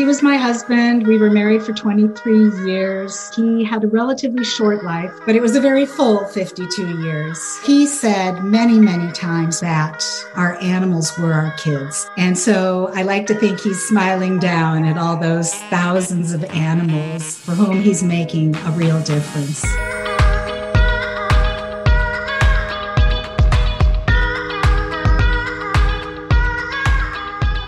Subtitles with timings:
[0.00, 1.06] He was my husband.
[1.06, 3.36] We were married for 23 years.
[3.36, 7.58] He had a relatively short life, but it was a very full 52 years.
[7.66, 10.02] He said many, many times that
[10.36, 12.08] our animals were our kids.
[12.16, 17.36] And so I like to think he's smiling down at all those thousands of animals
[17.36, 19.62] for whom he's making a real difference.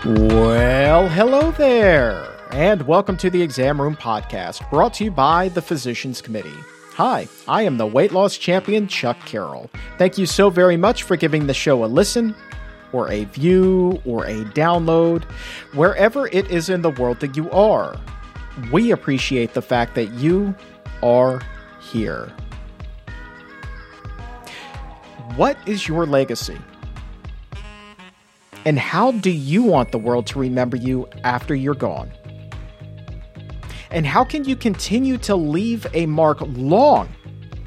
[0.03, 5.61] Well, hello there, and welcome to the Exam Room Podcast, brought to you by the
[5.61, 6.53] Physicians Committee.
[6.91, 9.71] Hi, I am the weight loss champion, Chuck Carroll.
[9.97, 12.35] Thank you so very much for giving the show a listen,
[12.91, 15.23] or a view, or a download,
[15.73, 17.99] wherever it is in the world that you are.
[18.71, 20.53] We appreciate the fact that you
[21.01, 21.41] are
[21.81, 22.31] here.
[25.37, 26.59] What is your legacy?
[28.65, 32.11] And how do you want the world to remember you after you're gone?
[33.91, 37.09] And how can you continue to leave a mark long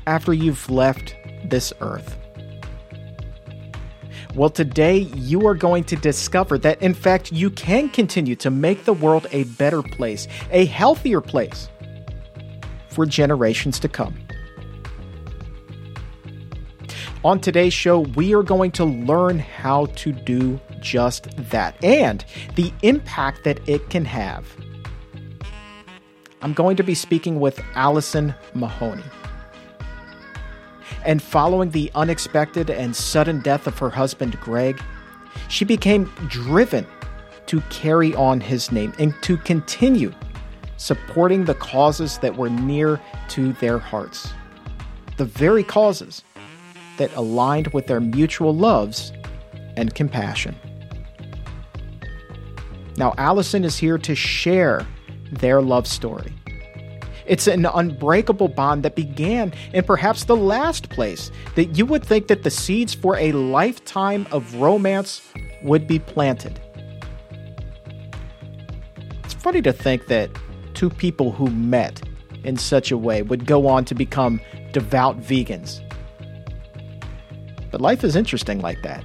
[0.06, 2.16] after you've left this earth?
[4.34, 8.84] Well, today you are going to discover that, in fact, you can continue to make
[8.84, 11.68] the world a better place, a healthier place
[12.88, 14.14] for generations to come.
[17.24, 22.24] On today's show, we are going to learn how to do just that and
[22.54, 24.56] the impact that it can have.
[26.42, 29.02] I'm going to be speaking with Alysoun Mahoney.
[31.04, 34.80] And following the unexpected and sudden death of her husband, Greg,
[35.48, 36.86] she became driven
[37.46, 40.12] to carry on his name and to continue
[40.76, 44.32] supporting the causes that were near to their hearts.
[45.16, 46.22] The very causes
[46.98, 49.12] that aligned with their mutual loves
[49.76, 50.56] and compassion.
[52.96, 54.86] Now, Alysoun is here to share
[55.30, 56.32] their love story.
[57.26, 62.28] It's an unbreakable bond that began in perhaps the last place that you would think
[62.28, 65.22] that the seeds for a lifetime of romance
[65.62, 66.60] would be planted.
[69.24, 70.30] It's funny to think that
[70.74, 72.00] two people who met
[72.44, 74.40] in such a way would go on to become
[74.72, 75.82] devout vegans.
[77.72, 79.04] But life is interesting like that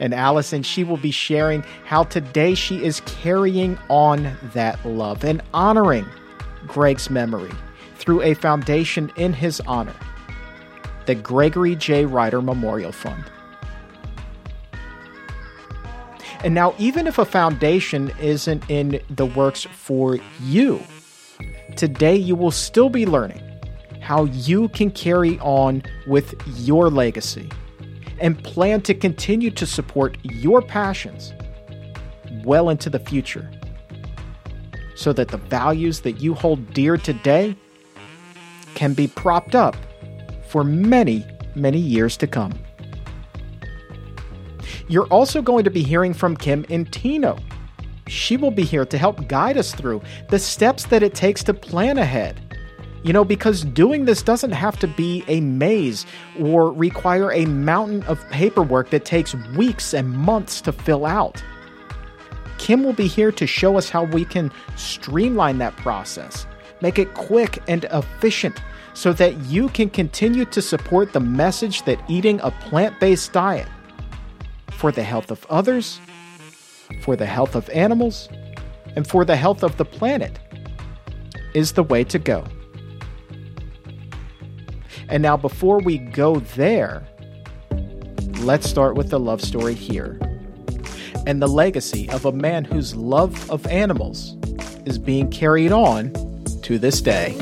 [0.00, 0.64] and Alysoun.
[0.64, 6.06] She will be sharing how today she is carrying on that love and honoring
[6.66, 7.50] Greg's memory
[7.96, 9.94] through a foundation in his honor,
[11.06, 12.04] the Gregory J.
[12.04, 13.24] Reiter Memorial Fund.
[16.44, 20.80] And now, even if a foundation isn't in the works for you,
[21.76, 23.42] today you will still be learning
[24.00, 27.50] how you can carry on with your legacy
[28.20, 31.32] and plan to continue to support your passions
[32.44, 33.50] well into the future
[34.94, 37.56] so that the values that you hold dear today
[38.74, 39.76] can be propped up
[40.48, 41.24] for many,
[41.54, 42.52] many years to come.
[44.88, 47.40] You're also going to be hearing from Kim Intino.
[48.06, 51.54] She will be here to help guide us through the steps that it takes to
[51.54, 52.40] plan ahead
[53.02, 56.06] you know, because doing this doesn't have to be a maze
[56.40, 61.42] or require a mountain of paperwork that takes weeks and months to fill out.
[62.58, 66.46] Kim will be here to show us how we can streamline that process,
[66.80, 68.60] make it quick and efficient
[68.94, 73.68] so that you can continue to support the message that eating a plant based diet
[74.72, 76.00] for the health of others,
[77.02, 78.28] for the health of animals,
[78.96, 80.40] and for the health of the planet
[81.54, 82.44] is the way to go.
[85.08, 87.02] And now, before we go there,
[88.40, 90.18] let's start with the love story here
[91.26, 94.36] and the legacy of a man whose love of animals
[94.86, 96.12] is being carried on
[96.62, 97.36] to this day.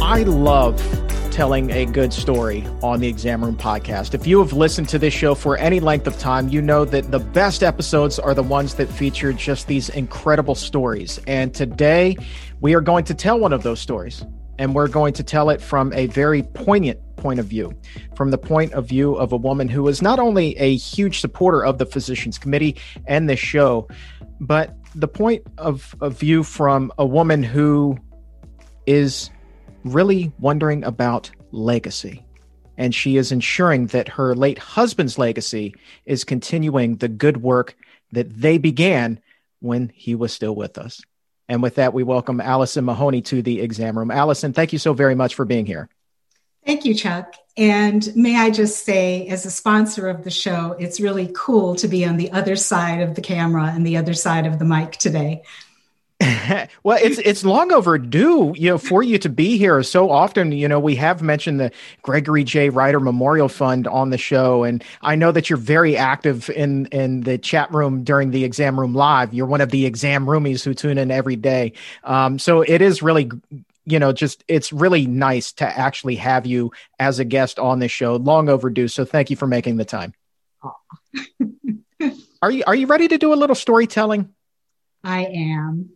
[0.00, 0.97] I love
[1.38, 4.12] telling a good story on the Exam Room podcast.
[4.12, 7.12] If you have listened to this show for any length of time, you know that
[7.12, 11.20] the best episodes are the ones that feature just these incredible stories.
[11.28, 12.16] And today
[12.60, 14.26] we are going to tell one of those stories.
[14.58, 17.72] And we're going to tell it from a very poignant point of view,
[18.16, 21.64] from the point of view of a woman who is not only a huge supporter
[21.64, 22.74] of the Physicians Committee
[23.06, 23.86] and this show,
[24.40, 27.96] but the point of, of view from a woman who
[28.86, 29.30] is
[29.84, 32.24] really wondering about legacy.
[32.76, 35.74] And she is ensuring that her late husband's legacy
[36.06, 37.76] is continuing the good work
[38.12, 39.20] that they began
[39.60, 41.02] when he was still with us.
[41.48, 44.10] And with that, we welcome Alysoun Mahoney to the exam room.
[44.10, 45.88] Alysoun, thank you so very much for being here.
[46.66, 47.34] Thank you, Chuck.
[47.56, 51.88] And may I just say, as a sponsor of the show, it's really cool to
[51.88, 54.92] be on the other side of the camera and the other side of the mic
[54.92, 55.42] today.
[56.82, 59.82] well, it's it's long overdue, you know, for you to be here.
[59.84, 61.70] So often, you know, we have mentioned the
[62.02, 62.70] Gregory J.
[62.70, 67.20] Reiter Memorial Fund on the show, and I know that you're very active in in
[67.20, 69.32] the chat room during the exam room live.
[69.32, 71.74] You're one of the exam roomies who tune in every day.
[72.02, 73.30] Um, so it is really
[73.84, 77.92] you know, just it's really nice to actually have you as a guest on this
[77.92, 78.16] show.
[78.16, 78.88] Long overdue.
[78.88, 80.12] So thank you for making the time.
[82.42, 84.28] are you are you ready to do a little storytelling?
[85.04, 85.90] I am.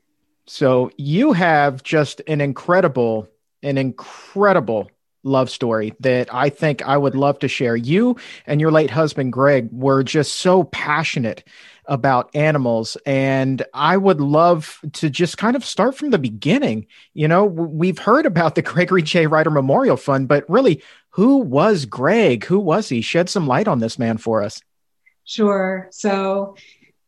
[0.53, 3.27] So you have just an incredible,
[3.63, 4.91] an incredible
[5.23, 7.75] love story that I think I would love to share.
[7.75, 11.43] You and your late husband, Greg, were just so passionate
[11.87, 12.99] about animals.
[13.07, 16.87] And I would love to just kind of start from the beginning.
[17.15, 19.27] You know, we've heard about the Gregory J.
[19.27, 20.83] Reiter Memorial Fund, but really,
[21.13, 22.45] who was Greg?
[22.45, 23.01] Who was he?
[23.01, 24.61] Shed some light on this man for us.
[25.25, 25.89] Sure.
[25.93, 26.57] So,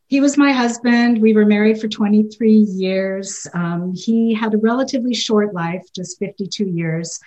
[0.06, 1.20] he was my husband.
[1.20, 3.46] We were married for 23 years.
[3.54, 7.18] Um, he had a relatively short life, just 52 years,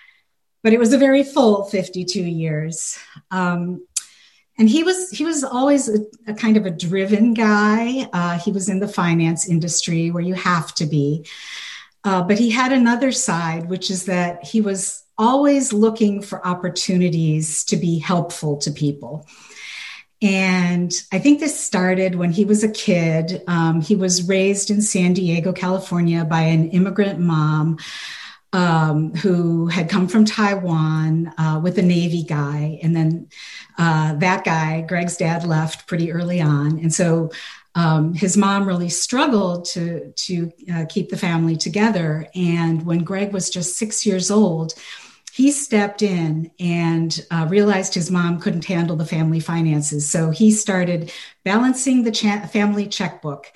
[0.63, 2.97] but it was a very full 52 years.
[3.31, 3.85] Um,
[4.59, 8.09] and he was he was always a, a kind of a driven guy.
[8.11, 11.27] Uh, he was in the finance industry where you have to be,
[12.03, 17.63] uh, but he had another side, which is that he was always looking for opportunities
[17.65, 19.27] to be helpful to people.
[20.21, 23.43] And I think this started when he was a kid.
[23.47, 27.77] Um, he was raised in San Diego, California, by an immigrant mom
[28.53, 32.79] um, who had come from Taiwan uh, with a Navy guy.
[32.81, 33.29] And then
[33.77, 36.79] uh, that guy, Greg's dad, left pretty early on.
[36.79, 37.29] And so
[37.75, 42.27] um, his mom really struggled to, to uh, keep the family together.
[42.33, 44.73] And when Greg was just six years old,
[45.33, 50.09] he stepped in and uh, realized his mom couldn't handle the family finances.
[50.09, 51.11] So he started
[51.43, 53.51] balancing the cha- family checkbook.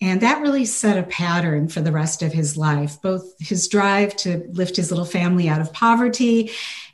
[0.00, 4.14] And that really set a pattern for the rest of his life, both his drive
[4.16, 6.50] to lift his little family out of poverty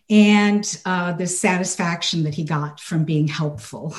[0.09, 3.95] and uh, the satisfaction that he got from being helpful.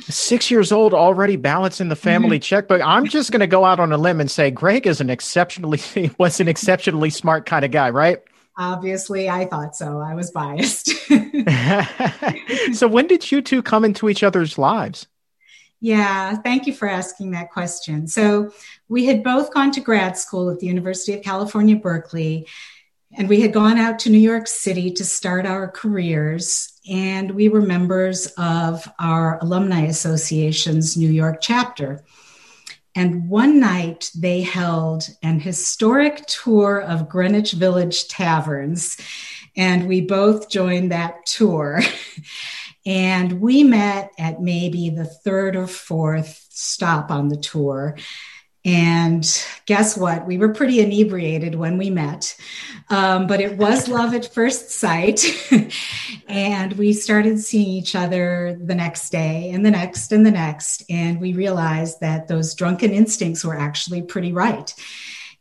[0.00, 2.42] Six years old, already balancing the family mm-hmm.
[2.42, 2.82] checkbook.
[2.82, 5.80] I'm just going to go out on a limb and say Greg is an exceptionally
[6.18, 8.20] was an exceptionally smart kind of guy, right?
[8.56, 9.98] Obviously, I thought so.
[9.98, 10.88] I was biased.
[12.72, 15.08] so, when did you two come into each other's lives?
[15.80, 18.06] Yeah, thank you for asking that question.
[18.06, 18.52] So,
[18.88, 22.46] we had both gone to grad school at the University of California, Berkeley,
[23.16, 26.80] and we had gone out to New York City to start our careers.
[26.88, 32.04] And we were members of our Alumni Association's New York chapter.
[32.94, 38.96] And one night they held an historic tour of Greenwich Village taverns.
[39.56, 41.80] And we both joined that tour.
[42.86, 47.96] and we met at maybe the third or fourth stop on the tour.
[48.64, 49.24] And
[49.66, 50.26] guess what?
[50.26, 52.34] We were pretty inebriated when we met,
[52.88, 55.22] um, but it was love at first sight.
[56.28, 60.82] and we started seeing each other the next day and the next and the next.
[60.88, 64.74] And we realized that those drunken instincts were actually pretty right.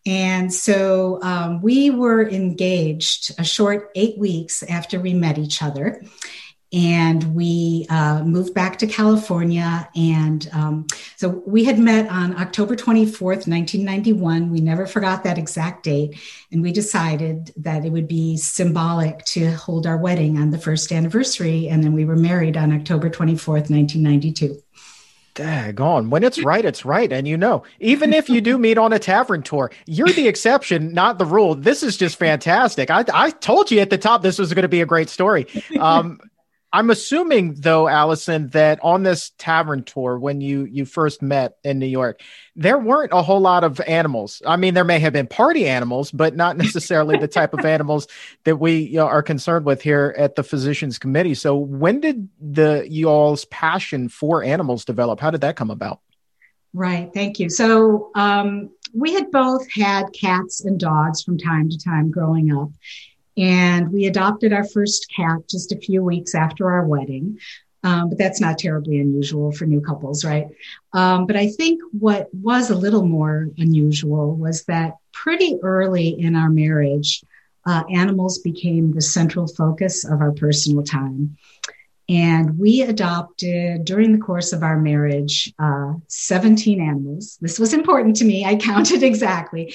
[0.06, 6.04] And so um, we were engaged a short eight weeks after we met each other
[6.74, 9.88] and we uh, moved back to California.
[9.96, 10.88] And um,
[11.18, 14.50] so we had met on October 24th, 1991.
[14.50, 16.20] We never forgot that exact date.
[16.52, 20.92] And we decided that it would be symbolic to hold our wedding on the first
[20.92, 21.70] anniversary.
[21.70, 24.60] And then we were married on October 24th, 1992.
[25.36, 26.10] Daggone.
[26.10, 27.12] When it's right, it's right.
[27.12, 30.94] And you know, even if you do meet on a tavern tour, you're the exception,
[30.94, 31.56] not the rule.
[31.56, 32.92] This is just fantastic.
[32.92, 35.48] I, I told you at the top this was going to be a great story.
[35.80, 36.20] Um,
[36.76, 41.78] I'm assuming though, Alysoun, that on this tavern tour, when you you first met in
[41.78, 42.20] New York,
[42.56, 44.42] there weren't a whole lot of animals.
[44.44, 48.08] I mean, there may have been party animals, but not necessarily the type of animals
[48.46, 51.36] that we you know, are concerned with here at the Physicians Committee.
[51.36, 55.20] So, when did the y'all's passion for animals develop?
[55.20, 56.00] How did that come about?
[56.74, 57.12] Right.
[57.14, 57.52] Thank you.
[57.52, 62.70] So, um, we had both had cats and dogs from time to time growing up.
[63.38, 67.40] And we adopted our first cat just a few weeks after our wedding.
[67.86, 70.48] Um, but that's not terribly unusual for new couples, right?
[70.94, 76.36] Um, but I think what was a little more unusual was that pretty early in
[76.36, 77.24] our marriage,
[77.66, 81.38] uh, animals became the central focus of our personal time.
[82.10, 87.38] And we adopted during the course of our marriage uh, 17 animals.
[87.42, 88.46] This was important to me.
[88.46, 89.74] I counted exactly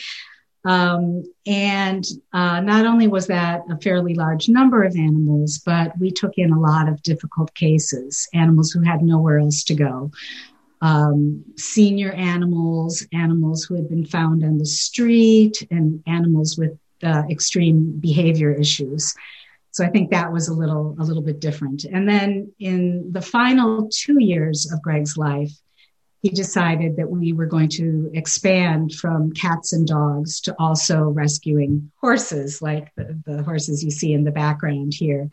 [0.65, 6.11] Um, and uh, not only was that a fairly large number of animals, but we
[6.11, 10.11] took in a lot of difficult cases, animals who had nowhere else to go.
[10.81, 17.23] Um, senior animals, animals who had been found on the street, and animals with uh,
[17.31, 19.15] extreme behavior issues.
[19.71, 21.85] So I think that was a little a little bit different.
[21.85, 25.53] And then in the final two years of Greg's life,
[26.29, 31.91] he decided that we were going to expand from cats and dogs to also rescuing
[32.03, 35.31] horses, like the, the horses you see in the background here.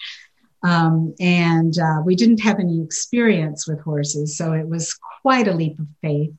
[0.63, 5.53] Um, and uh, we didn't have any experience with horses, so it was quite a
[5.53, 6.33] leap of faith.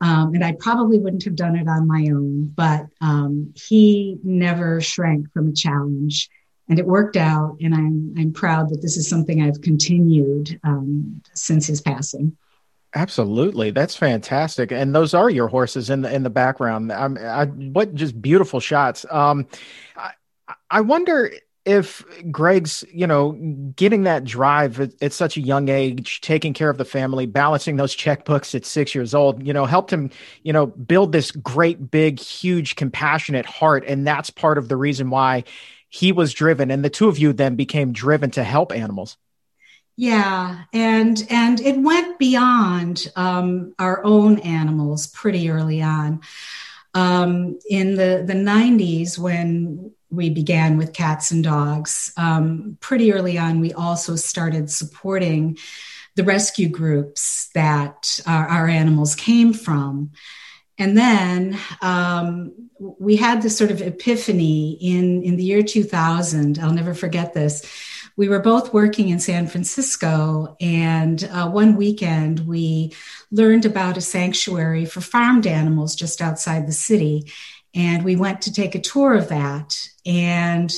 [0.00, 4.80] Um, and I probably wouldn't have done it on my own, but um, he never
[4.80, 6.30] shrank from a challenge
[6.70, 7.58] and it worked out.
[7.60, 12.36] And I'm I'm proud that this is something I've continued um, since his passing.
[12.96, 16.92] Absolutely, that's fantastic, and those are your horses in the in the background.
[16.92, 19.04] I'm, I, what just beautiful shots.
[19.10, 19.48] Um,
[19.96, 20.12] I,
[20.70, 21.32] I wonder
[21.64, 23.32] if Greg's, you know,
[23.74, 27.76] getting that drive at, at, such a young age, taking care of the family, balancing
[27.76, 30.10] those checkbooks at six years old, you know, helped him,
[30.42, 35.10] you know, build this great, big, huge, compassionate heart, and that's part of the reason
[35.10, 35.44] why
[35.88, 39.16] he was driven and the two of you then became driven to help animals
[39.96, 46.20] yeah and and it went beyond um, our own animals pretty early on
[46.94, 53.38] um, in the the 90s when we began with cats and dogs um, pretty early
[53.38, 55.56] on we also started supporting
[56.16, 60.10] the rescue groups that our, our animals came from
[60.78, 66.58] and then um, we had this sort of epiphany in, in the year 2000.
[66.58, 67.62] I'll never forget this.
[68.16, 72.94] We were both working in San Francisco, and uh, one weekend we
[73.30, 77.32] learned about a sanctuary for farmed animals just outside the city.
[77.74, 79.76] And we went to take a tour of that.
[80.06, 80.72] And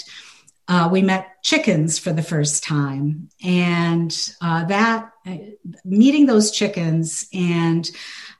[0.68, 3.28] uh, we met chickens for the first time.
[3.44, 5.36] And uh, that, uh,
[5.84, 7.88] meeting those chickens and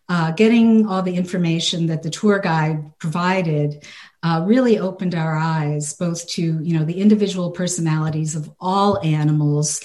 [0.09, 3.85] uh, getting all the information that the tour guide provided
[4.23, 9.81] uh, really opened our eyes both to you know the individual personalities of all animals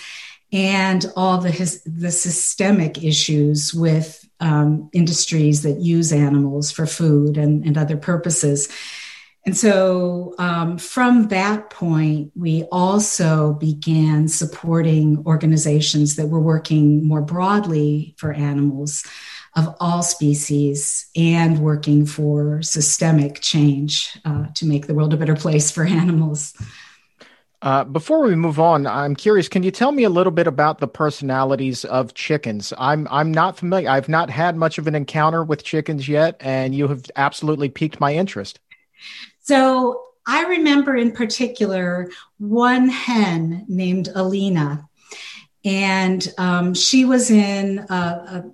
[0.52, 7.38] and all the his, the systemic issues with um, industries that use animals for food
[7.38, 8.68] and, and other purposes.
[9.46, 17.22] And so um, from that point, we also began supporting organizations that were working more
[17.22, 19.04] broadly for animals
[19.56, 25.36] of all species and working for systemic change uh, to make the world a better
[25.36, 26.54] place for animals.
[27.62, 29.48] Uh, before we move on, I'm curious.
[29.48, 32.74] Can you tell me a little bit about the personalities of chickens?
[32.76, 33.88] I'm I'm not familiar.
[33.88, 38.00] I've not had much of an encounter with chickens yet, and you have absolutely piqued
[38.00, 38.60] my interest.
[39.42, 44.90] So I remember in particular one hen named Alina,
[45.64, 48.52] and um, she was in a, a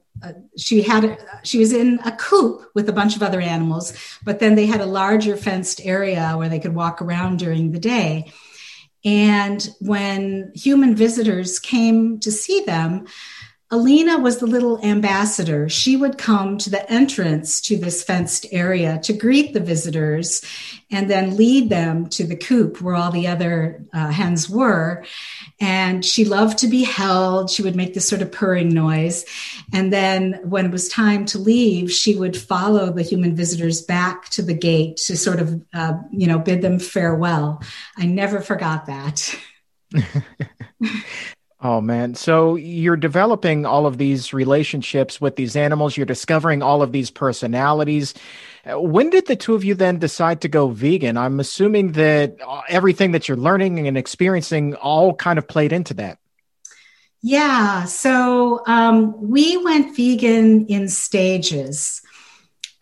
[0.58, 3.94] she had she was in a coop with a bunch of other animals
[4.24, 7.80] but then they had a larger fenced area where they could walk around during the
[7.80, 8.32] day.
[9.06, 13.06] And when human visitors came to see them
[13.70, 15.68] Alina was the little ambassador.
[15.68, 20.42] She would come to the entrance to this fenced area to greet the visitors
[20.90, 25.04] and then lead them to the coop where all the other uh, hens were.
[25.60, 27.50] And she loved to be held.
[27.50, 29.26] She would make this sort of purring noise.
[29.74, 34.30] And then when it was time to leave, she would follow the human visitors back
[34.30, 37.62] to the gate to sort of, uh, you know, bid them farewell.
[37.98, 39.38] I never forgot that.
[41.60, 42.14] Oh man.
[42.14, 47.10] So you're developing all of these relationships with these animals, you're discovering all of these
[47.10, 48.14] personalities.
[48.66, 51.18] When did the two of you then decide to go vegan?
[51.18, 55.96] I'm assuming that uh, everything that you're learning and experiencing all kind of played into
[55.96, 56.20] that.
[57.24, 57.86] Yeah.
[57.86, 62.02] So um, we went vegan in stages.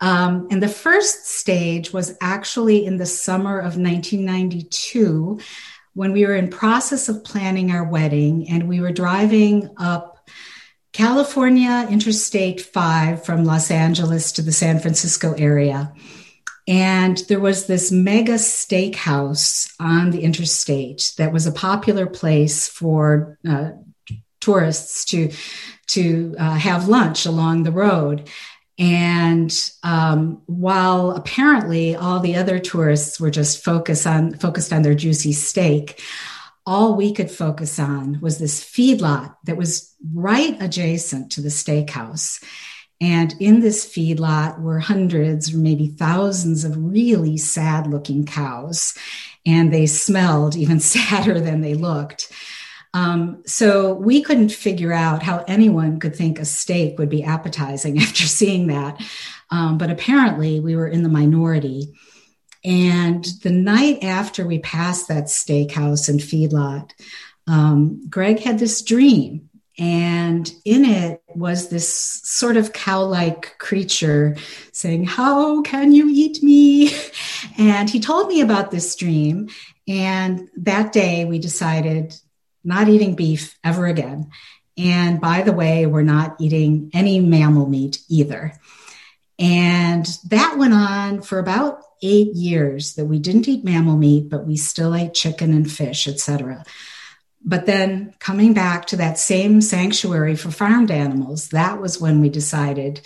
[0.02, 5.40] Um, and the first stage was actually in the summer of 1992
[5.96, 10.28] when we were in process of planning our wedding and we were driving up
[10.92, 15.94] California Interstate 5 from Los Angeles to the San Francisco area.
[16.68, 23.38] And there was this mega steakhouse on the interstate that was a popular place for
[23.48, 23.70] uh,
[24.40, 25.32] tourists to
[25.88, 28.28] to uh, have lunch along the road.
[28.78, 34.94] And um, while apparently all the other tourists were just focused on focused on their
[34.94, 36.02] juicy steak,
[36.66, 42.42] all we could focus on was this feedlot that was right adjacent to the steakhouse.
[43.00, 48.94] And in this feedlot were hundreds or maybe thousands of really sad looking cows.
[49.44, 52.32] And they smelled even sadder than they looked.
[52.96, 57.98] Um, so we couldn't figure out how anyone could think a steak would be appetizing
[58.02, 59.02] after seeing that.
[59.50, 61.92] Um, but apparently we were in the minority.
[62.64, 66.92] And the night after we passed that steakhouse and feedlot,
[67.46, 69.50] um, Greg had this dream.
[69.78, 74.36] And in it was this sort of cow like creature
[74.72, 76.96] saying, How can you eat me?
[77.58, 79.50] And he told me about this dream.
[79.86, 82.14] And that day we decided
[82.66, 84.30] not eating beef ever again.
[84.76, 88.52] And by the way, we're not eating any mammal meat either.
[89.38, 94.46] And that went on for about eight years that we didn't eat mammal meat, but
[94.46, 96.64] we still ate chicken and fish, etc.
[97.44, 102.28] But then coming back to that same sanctuary for farmed animals, that was when we
[102.28, 103.00] decided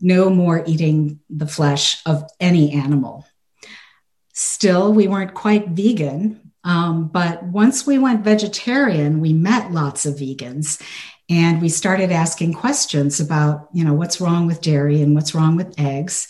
[0.00, 3.26] no more eating the flesh of any animal.
[4.32, 10.14] Still, we weren't quite vegan, um, but once we went vegetarian, we met lots of
[10.14, 10.80] vegans
[11.28, 15.56] and we started asking questions about, you know, what's wrong with dairy and what's wrong
[15.56, 16.28] with eggs.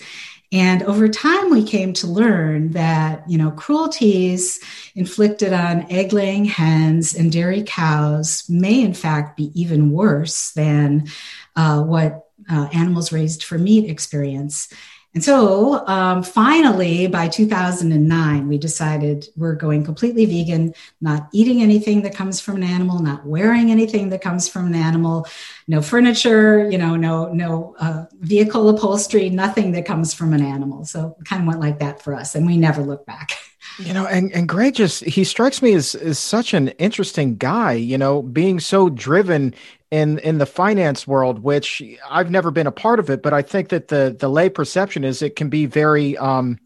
[0.53, 4.61] And over time, we came to learn that, you know, cruelties
[4.95, 11.09] inflicted on egg laying hens and dairy cows may, in fact, be even worse than
[11.57, 14.73] uh, what uh, animals raised for meat experience.
[15.15, 22.03] And so um, finally, by 2009, we decided we're going completely vegan, not eating anything
[22.03, 25.29] that comes from an animal, not wearing anything that comes from an animal,
[25.69, 30.85] no furniture, you know, no no uh, vehicle upholstery, nothing that comes from an animal.
[30.85, 33.31] So it kind of went like that for us, and we never looked back.
[33.79, 37.73] You know, and, and Greg just he strikes me as, as such an interesting guy,
[37.73, 39.55] you know, being so driven
[39.91, 43.43] in in the finance world, which I've never been a part of it, but I
[43.43, 46.61] think that the the lay perception is it can be very um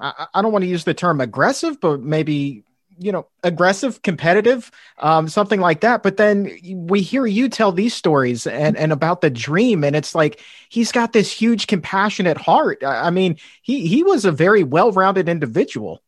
[0.00, 2.64] I, I don't want to use the term aggressive, but maybe
[2.98, 6.02] you know aggressive competitive um, something like that.
[6.02, 10.14] But then we hear you tell these stories and and about the dream and it's
[10.14, 12.82] like he's got this huge compassionate heart.
[12.84, 16.02] I mean he he was a very well-rounded individual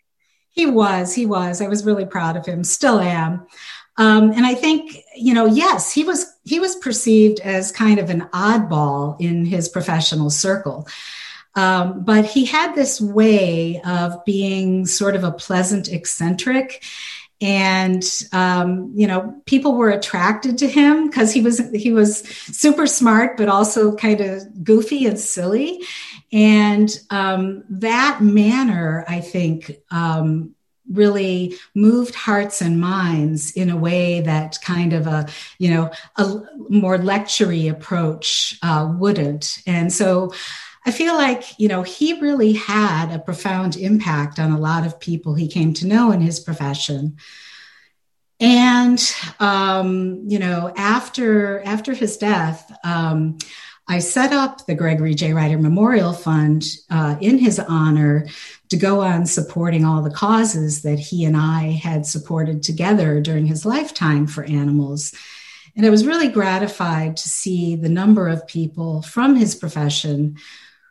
[0.55, 1.61] he was he was.
[1.61, 2.65] I was really proud of him.
[2.65, 3.47] Still am.
[3.97, 8.09] Um, and I think, you know, yes, he was he was perceived as kind of
[8.09, 10.87] an oddball in his professional circle.
[11.57, 16.83] Um, but he had this way of being sort of a pleasant eccentric
[17.41, 22.87] and um, you know people were attracted to him because he was he was super
[22.87, 25.83] smart but also kind of goofy and silly.
[26.33, 30.55] And um, that manner i think um,
[30.91, 35.27] really moved hearts and minds in a way that kind of a
[35.59, 39.59] you know a more lectury approach uh, wouldn't.
[39.67, 40.33] And so
[40.85, 45.01] i feel like you know he really had a profound impact on a lot of
[45.01, 47.17] people he came to know in his profession
[48.41, 53.39] and um, you know after after his death um,
[53.87, 55.35] I set up the Gregory J.
[55.35, 58.27] Reiter Memorial Fund uh, in his honor
[58.71, 63.47] to go on supporting all the causes that he and I had supported together during
[63.47, 65.15] his lifetime for animals.
[65.77, 70.39] And I was really gratified to see the number of people from his profession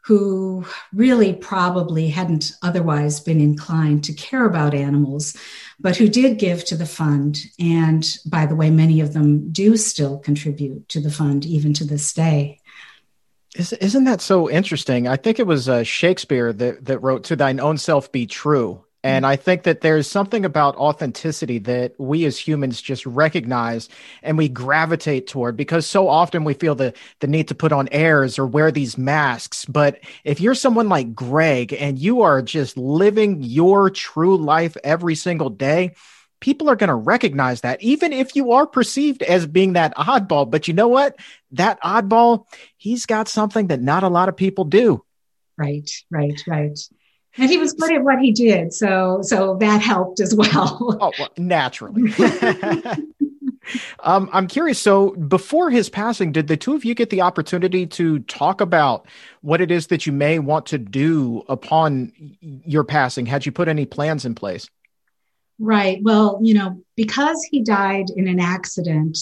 [0.03, 5.35] who really probably hadn't otherwise been inclined to care about animals,
[5.79, 7.39] but who did give to the fund.
[7.57, 11.85] And by the way, many of them do still contribute to the fund even to
[11.85, 12.59] this day.
[13.55, 15.07] Isn't that so interesting?
[15.07, 18.83] I think it was uh, Shakespeare that, that wrote, To thine own self be true.
[19.03, 19.27] And mm.
[19.27, 23.89] I think that there's something about authenticity that we as humans just recognize
[24.21, 27.89] and we gravitate toward because so often we feel the, the need to put on
[27.91, 29.65] airs or wear these masks.
[29.65, 35.15] But if you're someone like Greg and you are just living your true life every
[35.15, 35.95] single day,
[36.39, 40.49] people are going to recognize that, even if you are perceived as being that oddball.
[40.49, 41.17] But you know what?
[41.51, 42.45] That oddball,
[42.77, 45.03] he's got something that not a lot of people do.
[45.57, 46.77] Right, right, right.
[47.37, 50.97] And he was good at what he did, so so that helped as well.
[51.01, 52.13] oh, well, naturally.
[53.99, 54.79] um, I'm curious.
[54.79, 59.07] So, before his passing, did the two of you get the opportunity to talk about
[59.41, 63.25] what it is that you may want to do upon your passing?
[63.25, 64.69] Had you put any plans in place?
[65.59, 65.99] Right.
[66.01, 69.17] Well, you know, because he died in an accident,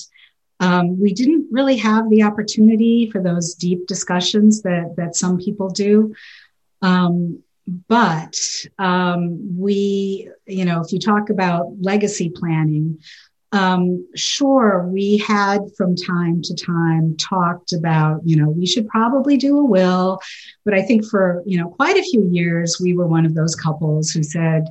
[0.59, 5.69] um, we didn't really have the opportunity for those deep discussions that that some people
[5.69, 6.13] do.
[6.81, 8.35] Um, but
[8.79, 12.99] um, we, you know, if you talk about legacy planning,
[13.53, 19.35] um, sure, we had from time to time talked about, you know, we should probably
[19.35, 20.19] do a will.
[20.63, 23.55] But I think for, you know, quite a few years, we were one of those
[23.55, 24.67] couples who said,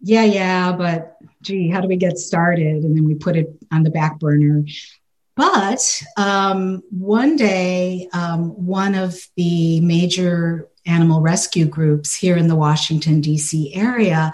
[0.00, 2.82] yeah, yeah, but gee, how do we get started?
[2.82, 4.64] And then we put it on the back burner.
[5.36, 12.56] But um, one day, um, one of the major animal rescue groups here in the
[12.56, 13.74] Washington, D.C.
[13.74, 14.32] area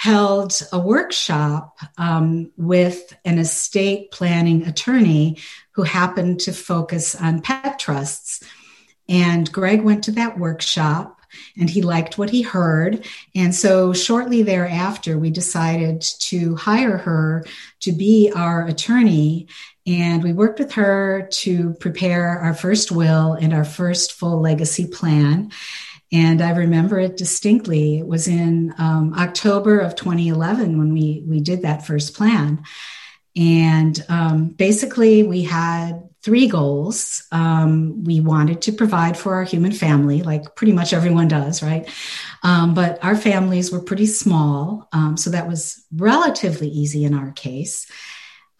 [0.00, 5.36] held a workshop um, with an estate planning attorney
[5.72, 8.42] who happened to focus on pet trusts.
[9.10, 11.20] And Greg went to that workshop
[11.58, 13.04] and he liked what he heard.
[13.34, 17.44] And so shortly thereafter, we decided to hire her
[17.80, 19.48] to be our attorney.
[19.86, 24.86] And we worked with her to prepare our first will and our first full legacy
[24.86, 25.50] plan.
[26.12, 27.98] And I remember it distinctly.
[27.98, 32.64] It was in um, October of 2011 when we, we did that first plan.
[33.36, 37.26] And um, basically, we had three goals.
[37.32, 41.88] Um, we wanted to provide for our human family, like pretty much everyone does, right?
[42.42, 44.88] Um, but our families were pretty small.
[44.92, 47.86] Um, so that was relatively easy in our case.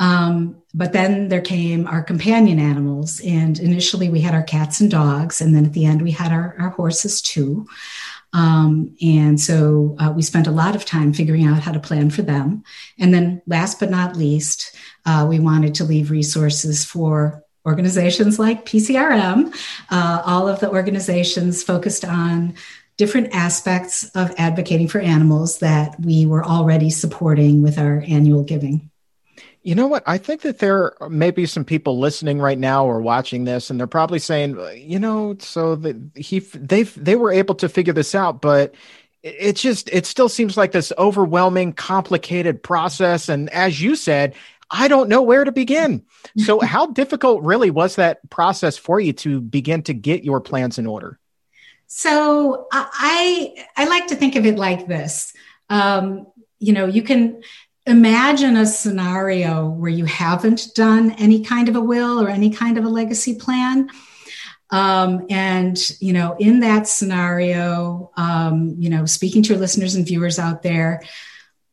[0.01, 3.21] Um, but then there came our companion animals.
[3.21, 5.41] And initially we had our cats and dogs.
[5.41, 7.67] And then at the end we had our, our horses too.
[8.33, 12.11] Um, and so uh, we spent a lot of time figuring out how to plan
[12.11, 12.63] for them.
[12.99, 18.65] And then last but not least, uh, we wanted to leave resources for organizations like
[18.65, 19.55] PCRM,
[19.91, 22.55] uh, all of the organizations focused on
[22.97, 28.90] different aspects of advocating for animals that we were already supporting with our annual giving.
[29.63, 30.03] You know what?
[30.07, 33.79] I think that there may be some people listening right now or watching this, and
[33.79, 38.15] they're probably saying, you know, so the, he they they were able to figure this
[38.15, 38.75] out, but
[39.23, 43.29] it just it still seems like this overwhelming, complicated process.
[43.29, 44.35] And as you said,
[44.71, 46.05] I don't know where to begin.
[46.37, 50.79] So, how difficult really was that process for you to begin to get your plans
[50.79, 51.19] in order?
[51.89, 55.33] So, I I like to think of it like this.
[55.71, 56.29] Um,
[56.61, 57.43] you know, you can
[57.87, 62.79] imagine a scenario where you haven't done any kind of a will or any kind
[62.79, 63.89] of a legacy plan.
[64.71, 70.07] Um, and, you know, in that scenario, um, you know, speaking to your listeners and
[70.07, 71.03] viewers out there,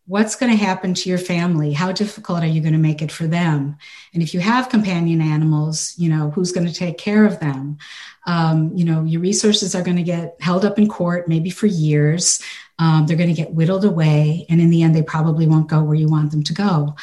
[0.07, 1.73] what's going to happen to your family?
[1.73, 3.77] How difficult are you going to make it for them?
[4.13, 7.77] And if you have companion animals, you know, who's going to take care of them?
[8.25, 11.67] Um, you know, your resources are going to get held up in court, maybe for
[11.67, 12.41] years.
[12.79, 14.45] Um, they're going to get whittled away.
[14.49, 16.95] And in the end, they probably won't go where you want them to go.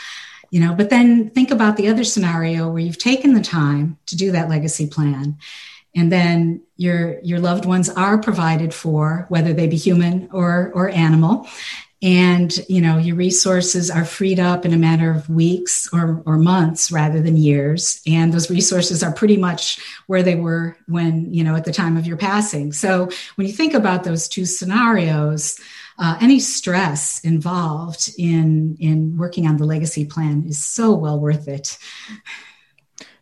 [0.51, 4.17] You know, but then think about the other scenario where you've taken the time to
[4.17, 5.37] do that legacy plan
[5.95, 10.89] and then your your loved ones are provided for whether they be human or or
[10.89, 11.47] animal
[12.05, 16.37] and you know your resources are freed up in a matter of weeks or, or
[16.37, 18.01] months rather than years.
[18.07, 21.97] And those resources are pretty much where they were when you know at the time
[21.97, 22.73] of your passing.
[22.73, 25.59] So when you think about those two scenarios
[25.99, 31.49] uh, any stress involved in in working on the legacy plan is so well worth
[31.49, 31.79] it.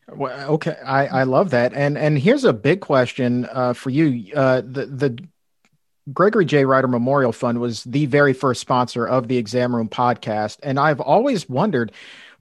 [0.09, 4.33] Well, okay, I, I love that, and and here's a big question uh, for you.
[4.35, 5.19] Uh, the the
[6.13, 6.65] Gregory J.
[6.65, 10.59] Reiter Memorial Fund was the very first sponsor of the Exam Room podcast.
[10.63, 11.93] And I've always wondered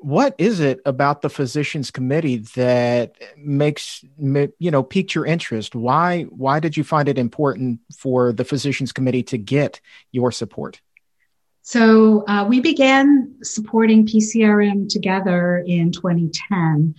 [0.01, 6.23] what is it about the physicians committee that makes you know piqued your interest why
[6.23, 9.79] why did you find it important for the physicians committee to get
[10.11, 10.81] your support
[11.61, 16.95] so uh, we began supporting pcrm together in 2010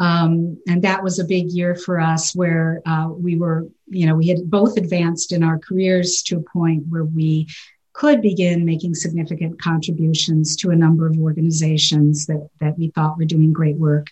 [0.00, 4.16] um, and that was a big year for us where uh, we were, you know,
[4.16, 7.48] we had both advanced in our careers to a point where we
[7.92, 13.24] could begin making significant contributions to a number of organizations that, that we thought were
[13.24, 14.08] doing great work.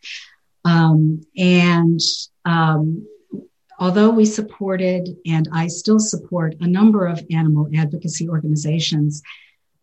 [0.65, 2.01] Um, and
[2.45, 3.09] um,
[3.81, 9.21] although we supported, and I still support, a number of animal advocacy organizations,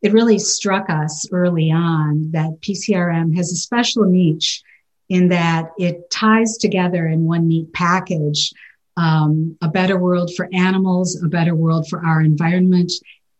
[0.01, 4.63] it really struck us early on that PCRM has a special niche
[5.09, 8.53] in that it ties together in one neat package
[8.99, 12.91] um, a better world for animals, a better world for our environment,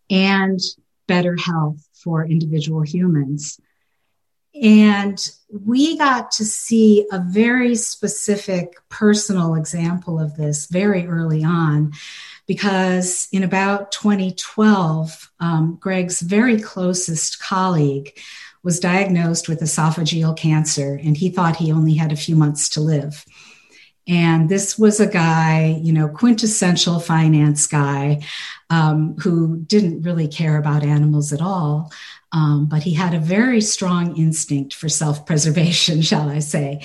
[0.10, 0.60] and
[1.06, 3.60] better health for individual humans.
[4.62, 5.20] And
[5.52, 11.94] we got to see a very specific personal example of this very early on
[12.48, 18.18] because in about 2012, um, Greg's very closest colleague
[18.63, 22.82] was diagnosed with esophageal cancer, and he thought he only had a few months to
[22.82, 23.26] live.
[24.08, 28.22] And this was a guy, you know, quintessential finance guy
[28.72, 31.91] um, who didn't really care about animals at all.
[32.32, 36.82] Um, but he had a very strong instinct for self preservation, shall I say.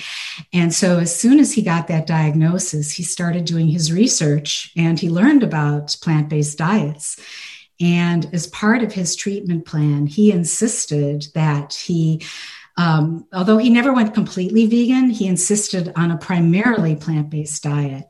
[0.53, 4.99] And so, as soon as he got that diagnosis, he started doing his research and
[4.99, 7.19] he learned about plant based diets.
[7.79, 12.21] And as part of his treatment plan, he insisted that he
[12.77, 18.07] um, although he never went completely vegan, he insisted on a primarily plant based diet.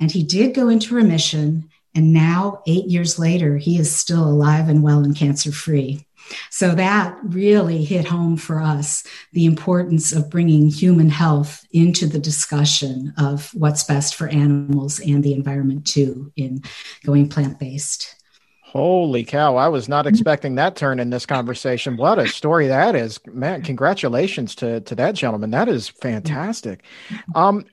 [0.00, 1.68] And he did go into remission.
[1.94, 6.06] And now, eight years later, he is still alive and well and cancer free.
[6.50, 12.20] So that really hit home for us the importance of bringing human health into the
[12.20, 16.62] discussion of what's best for animals and the environment too in
[17.04, 18.19] going plant based.
[18.72, 19.56] Holy cow.
[19.56, 21.96] I was not expecting that turn in this conversation.
[21.96, 23.18] What a story that is.
[23.26, 25.50] Man, congratulations to, to that gentleman.
[25.50, 26.84] That is fantastic.
[27.34, 27.64] Um,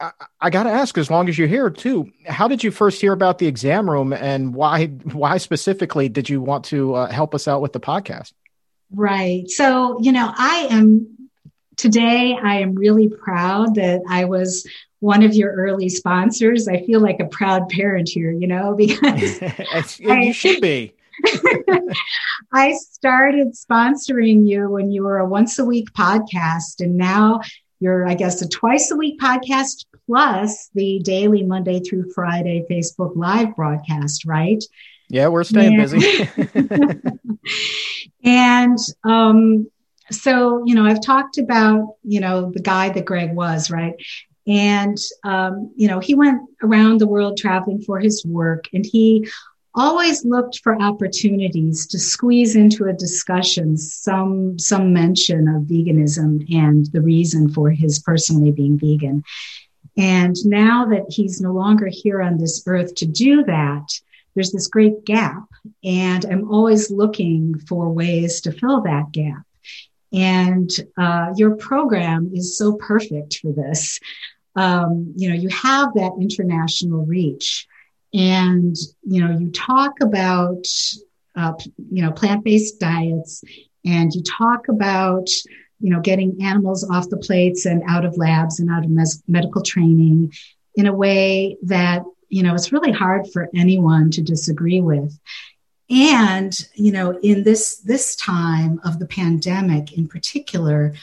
[0.00, 3.00] I, I got to ask, as long as you're here too, how did you first
[3.00, 7.32] hear about the exam room and why, why specifically did you want to uh, help
[7.32, 8.32] us out with the podcast?
[8.90, 9.48] Right.
[9.48, 11.13] So, you know, I am
[11.76, 14.66] today, I am really proud that I was
[15.00, 16.66] one of your early sponsors.
[16.66, 20.94] I feel like a proud parent here, you know, because you should be.
[22.52, 27.40] I started sponsoring you when you were a once a week podcast, and now
[27.80, 33.14] you're, I guess, a twice a week podcast plus the daily Monday through Friday Facebook
[33.14, 34.62] Live broadcast, right?
[35.08, 36.28] Yeah, we're staying and, busy.
[38.24, 39.70] and um,
[40.10, 43.94] so, you know, I've talked about, you know, the guy that Greg was, right?
[44.46, 49.26] And, um, you know, he went around the world traveling for his work and he
[49.74, 56.86] always looked for opportunities to squeeze into a discussion some, some mention of veganism and
[56.92, 59.24] the reason for his personally being vegan.
[59.96, 63.88] And now that he's no longer here on this earth to do that,
[64.34, 65.44] there's this great gap.
[65.82, 69.44] And I'm always looking for ways to fill that gap.
[70.14, 73.98] And uh, your program is so perfect for this
[74.56, 77.66] um, you know, you have that international reach
[78.12, 80.64] and, you know, you talk about,
[81.34, 81.52] uh,
[81.90, 83.42] you know, plant-based diets
[83.84, 85.28] and you talk about,
[85.80, 89.22] you know, getting animals off the plates and out of labs and out of mes-
[89.26, 90.32] medical training
[90.76, 95.18] in a way that, you know, it's really hard for anyone to disagree with.
[95.90, 100.94] And, you know, in this, this time of the pandemic in particular,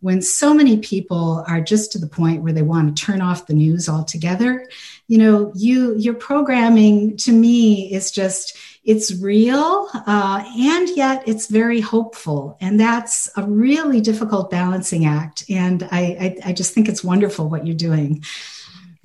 [0.00, 3.46] when so many people are just to the point where they want to turn off
[3.46, 4.68] the news altogether
[5.08, 11.48] you know you your programming to me is just it's real uh, and yet it's
[11.48, 12.56] very hopeful.
[12.60, 15.42] And that's a really difficult balancing act.
[15.50, 16.00] And I,
[16.44, 18.22] I, I just think it's wonderful what you're doing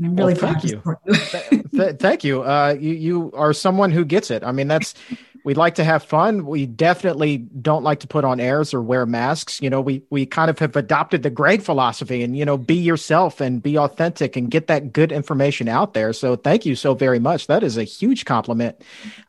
[0.01, 0.81] and I'm really well, thank you.
[1.05, 1.93] you.
[1.93, 2.43] thank you.
[2.43, 2.93] Uh, you.
[2.93, 4.43] You are someone who gets it.
[4.43, 4.95] I mean, that's
[5.43, 6.45] we like to have fun.
[6.45, 9.61] We definitely don't like to put on airs or wear masks.
[9.61, 12.75] You know, we we kind of have adopted the Greg philosophy and you know, be
[12.75, 16.13] yourself and be authentic and get that good information out there.
[16.13, 17.47] So thank you so very much.
[17.47, 18.81] That is a huge compliment.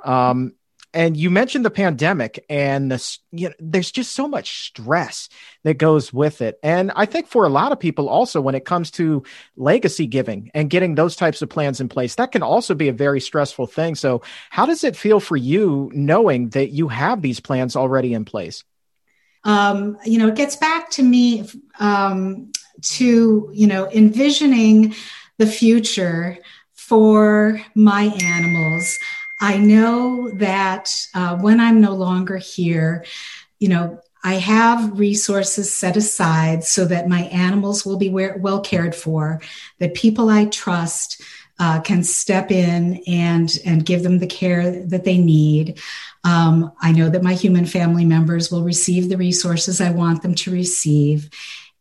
[0.04, 0.54] Um,
[0.94, 5.28] and you mentioned the pandemic and this you know there's just so much stress
[5.64, 6.58] that goes with it.
[6.62, 9.22] And i think for a lot of people also when it comes to
[9.56, 12.92] legacy giving and getting those types of plans in place that can also be a
[12.92, 13.94] very stressful thing.
[13.94, 18.24] So how does it feel for you knowing that you have these plans already in
[18.24, 18.64] place?
[19.44, 21.48] Um, you know it gets back to me
[21.80, 22.52] um,
[22.82, 24.94] to you know envisioning
[25.38, 26.38] the future
[26.74, 28.98] for my animals
[29.42, 33.04] I know that uh, when I'm no longer here,
[33.58, 38.94] you know, I have resources set aside so that my animals will be well cared
[38.94, 39.42] for,
[39.80, 41.20] that people I trust
[41.58, 45.80] uh, can step in and and give them the care that they need.
[46.22, 50.36] Um, I know that my human family members will receive the resources I want them
[50.36, 51.28] to receive.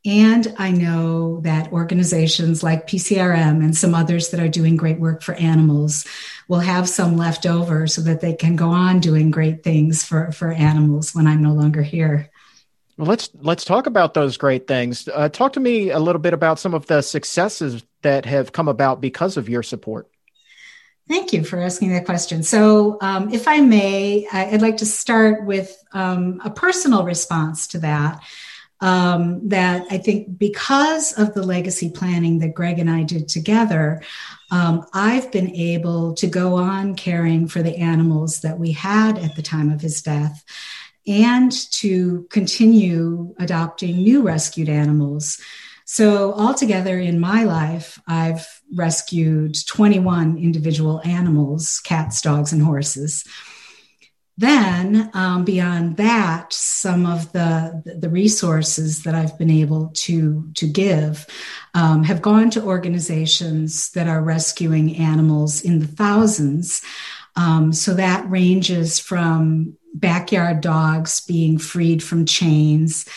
[0.04, 5.22] And I know that organizations like PCRM and some others that are doing great work
[5.22, 6.08] for animals
[6.48, 10.32] will have some left over so that they can go on doing great things for,
[10.32, 12.32] for animals when I'm no longer here.
[12.98, 15.08] Well, let's let's talk about those great things.
[15.08, 18.68] Uh, talk to me a little bit about some of the successes that have come
[18.68, 20.10] about because of your support.
[21.08, 22.44] Thank you for asking that question.
[22.44, 27.80] So, um, if I may, I'd like to start with um, a personal response to
[27.80, 28.22] that
[28.82, 34.02] um, that I think because of the legacy planning that Greg and I did together,
[34.50, 39.36] um, I've been able to go on caring for the animals that we had at
[39.36, 40.44] the time of his death
[41.08, 45.40] and to continue adopting new rescued animals.
[45.86, 53.26] So, altogether in my life, I've rescued 21 individual animals cats, dogs, and horses.
[54.42, 60.68] Then um, beyond that some of the the resources that i've been able to to
[60.68, 61.28] give
[61.74, 66.82] um, have gone to organizations that are rescuing animals in the thousands.
[67.36, 73.08] Um, so that ranges from backyard dogs being freed from chains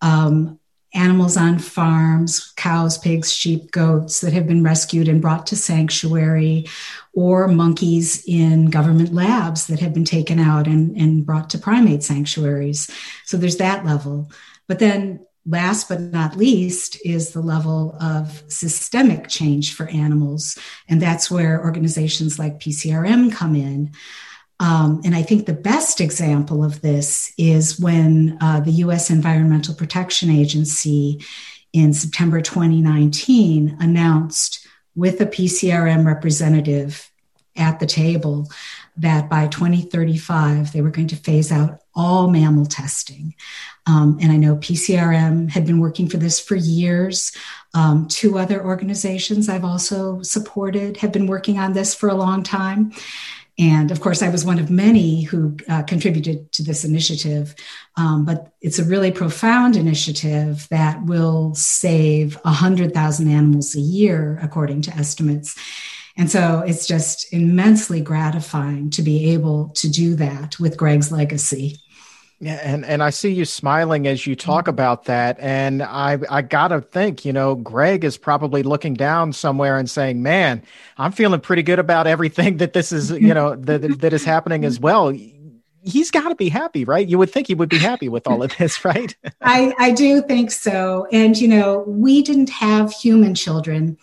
[0.00, 0.58] um,
[0.94, 6.66] animals on farms, cows, pigs, sheep, goats that have been rescued and brought to sanctuary,
[7.12, 12.02] or monkeys in government labs that have been taken out and, and brought to primate
[12.02, 12.90] sanctuaries.
[13.24, 14.30] So there's that level.
[14.66, 20.58] But then last but not least is the level of systemic change for animals.
[20.88, 23.92] And that's where organizations like PCRM come in.
[24.60, 29.74] Um, and I think the best example of this is when uh, the US Environmental
[29.74, 31.24] Protection Agency
[31.72, 37.10] in September 2019 announced with a PCRM representative
[37.56, 38.48] at the table
[38.96, 43.34] that by 2035 they were going to phase out all mammal testing.
[43.86, 47.32] Um, and I know PCRM had been working for this for years.
[47.74, 52.42] Um, two other organizations I've also supported have been working on this for a long
[52.42, 52.92] time.
[53.58, 57.56] And of course, I was one of many who uh, contributed to this initiative.
[57.96, 64.82] Um, but it's a really profound initiative that will save 100,000 animals a year, according
[64.82, 65.56] to estimates.
[66.16, 71.80] And so it's just immensely gratifying to be able to do that with Greg's legacy.
[72.40, 74.70] Yeah, and, and I see you smiling as you talk mm-hmm.
[74.70, 75.38] about that.
[75.40, 80.22] And I I gotta think, you know, Greg is probably looking down somewhere and saying,
[80.22, 80.62] Man,
[80.96, 84.64] I'm feeling pretty good about everything that this is, you know, that that is happening
[84.64, 85.12] as well.
[85.82, 87.06] He's got to be happy, right?
[87.06, 89.16] You would think he would be happy with all of this, right?
[89.40, 91.06] I, I do think so.
[91.10, 93.96] And, you know, we didn't have human children.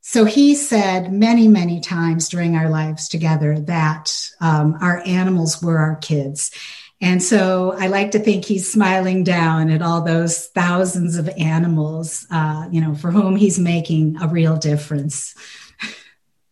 [0.00, 5.78] So he said many, many times during our lives together that um, our animals were
[5.78, 6.52] our kids.
[7.00, 12.26] And so I like to think he's smiling down at all those thousands of animals,
[12.30, 15.34] uh, you know, for whom he's making a real difference.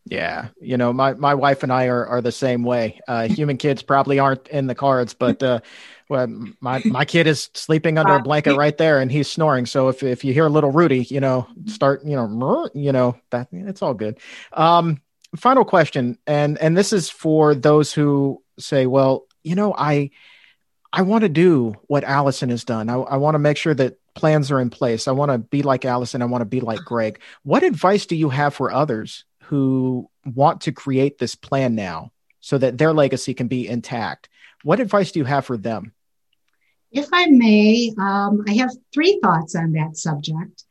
[0.06, 2.98] Yeah, you know, my, my wife and I are, are the same way.
[3.06, 5.60] Uh, human kids probably aren't in the cards, but uh,
[6.08, 6.26] well,
[6.60, 9.66] my my kid is sleeping under a blanket right there, and he's snoring.
[9.66, 13.18] So if if you hear a little Rudy, you know, start you know, you know
[13.30, 14.18] that it's all good.
[14.54, 15.02] Um,
[15.36, 20.10] final question, and and this is for those who say, well, you know, I
[20.98, 22.88] I want to do what Alysoun has done.
[22.88, 25.06] I, I want to make sure that plans are in place.
[25.06, 26.22] I want to be like Alysoun.
[26.22, 27.20] I want to be like Greg.
[27.44, 32.58] What advice do you have for others who want to create this plan now so
[32.58, 34.28] that their legacy can be intact?
[34.64, 35.92] What advice do you have for them?
[36.90, 40.64] If I may, um, I have three thoughts on that subject.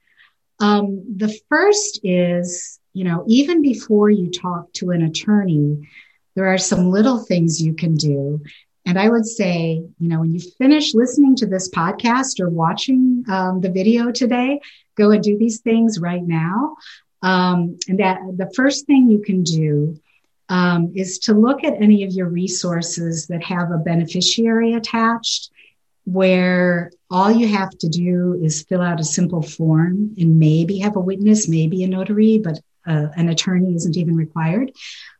[0.59, 5.87] Um, the first is, you know, even before you talk to an attorney,
[6.35, 8.41] there are some little things you can do
[8.87, 13.25] and I would say, you know, when you finish listening to this podcast or watching
[13.29, 14.61] um, the video today,
[14.95, 16.77] go and do these things right now.
[17.21, 19.99] Um, and that the first thing you can do
[20.47, 25.51] um, is to look at any of your resources that have a beneficiary attached,
[26.05, 30.95] where all you have to do is fill out a simple form and maybe have
[30.95, 34.71] a witness, maybe a notary, but uh, an attorney isn't even required.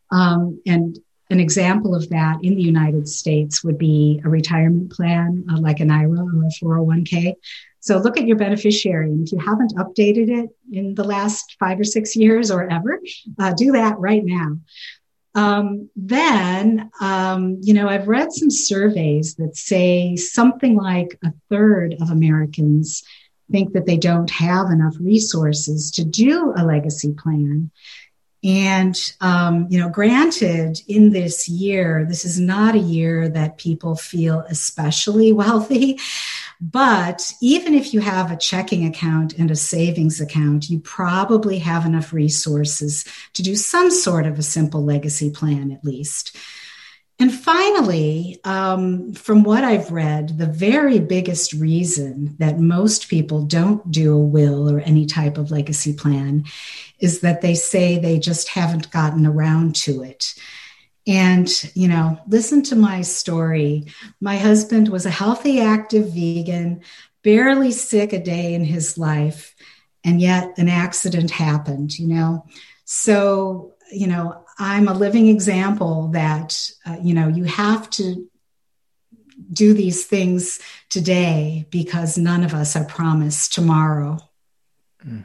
[0.09, 0.97] Um, and
[1.29, 5.79] an example of that in the United States would be a retirement plan uh, like
[5.79, 7.33] an IRA or a 401k.
[7.79, 9.11] So look at your beneficiary.
[9.11, 12.99] And if you haven't updated it in the last five or six years or ever,
[13.39, 14.57] uh, do that right now.
[15.35, 21.95] Um, then, um, you know, I've read some surveys that say something like a third
[22.01, 23.03] of Americans
[23.51, 27.71] think that they don't have enough resources to do a legacy plan.
[28.43, 33.95] And, um, you know, granted, in this year, this is not a year that people
[33.95, 35.99] feel especially wealthy.
[36.59, 41.85] But even if you have a checking account and a savings account, you probably have
[41.85, 46.35] enough resources to do some sort of a simple legacy plan, at least.
[47.19, 53.89] And finally, um, from what I've read, the very biggest reason that most people don't
[53.89, 56.45] do a will or any type of legacy plan
[56.99, 60.33] is that they say they just haven't gotten around to it.
[61.05, 63.85] And, you know, listen to my story.
[64.19, 66.81] My husband was a healthy, active vegan,
[67.23, 69.55] barely sick a day in his life,
[70.03, 72.45] and yet an accident happened, you know.
[72.83, 78.29] So, you know, I'm a living example that, uh, you know, you have to
[79.51, 84.17] do these things today because none of us are promised tomorrow.
[85.05, 85.23] Mm.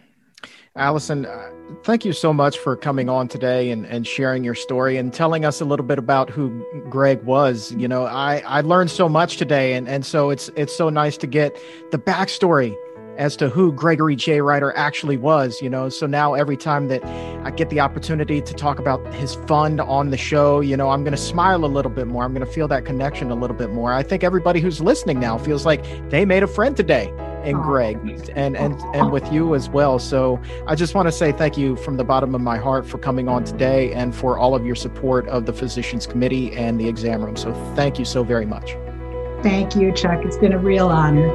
[0.77, 1.53] Alysoun, uh,
[1.85, 5.45] thank you so much for coming on today and, and sharing your story and telling
[5.45, 7.73] us a little bit about who Greg was.
[7.73, 11.19] You know, I, I learned so much today, and, and so it's it's so nice
[11.19, 11.59] to get
[11.91, 12.75] the backstory
[13.19, 14.41] as to who Gregory J.
[14.41, 15.91] Reiter actually was, you know.
[15.91, 17.05] So now every time that
[17.45, 21.05] I get the opportunity to talk about his fund on the show, you know, I'm
[21.05, 22.25] going to smile a little bit more.
[22.25, 23.93] I'm going to feel that connection a little bit more.
[23.93, 27.13] I think everybody who's listening now feels like they made a friend today
[27.43, 27.99] and Greg
[28.35, 29.99] and and and with you as well.
[29.99, 32.99] So I just want to say thank you from the bottom of my heart for
[32.99, 36.89] coming on today and for all of your support of the Physicians Committee and the
[36.89, 37.37] exam room.
[37.37, 38.77] So thank you so very much.
[39.43, 40.25] Thank you, Chuck.
[40.25, 41.29] It's been a real honor.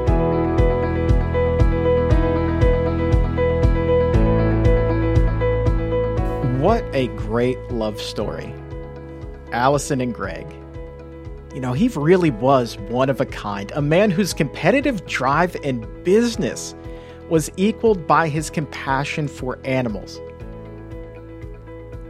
[6.60, 8.54] What a great love story.
[9.52, 10.57] Alysoun and Greg.
[11.58, 15.88] You know, he really was one of a kind, a man whose competitive drive in
[16.04, 16.76] business
[17.30, 20.22] was equaled by his compassion for animals.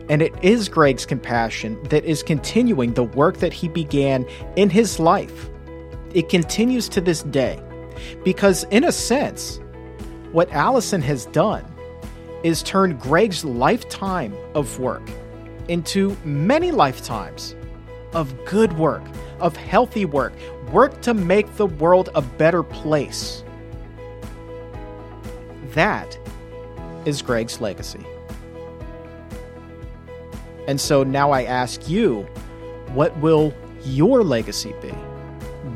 [0.09, 4.25] And it is Greg's compassion that is continuing the work that he began
[4.57, 5.49] in his life.
[6.13, 7.57] It continues to this day.
[8.25, 9.61] Because, in a sense,
[10.33, 11.63] what Alysoun has done
[12.43, 15.09] is turn Greg's lifetime of work
[15.69, 17.55] into many lifetimes
[18.13, 19.03] of good work,
[19.39, 20.33] of healthy work,
[20.71, 23.43] work to make the world a better place.
[25.73, 26.17] That
[27.05, 28.05] is Greg's legacy.
[30.67, 32.23] And so now I ask you,
[32.93, 33.53] what will
[33.85, 34.89] your legacy be?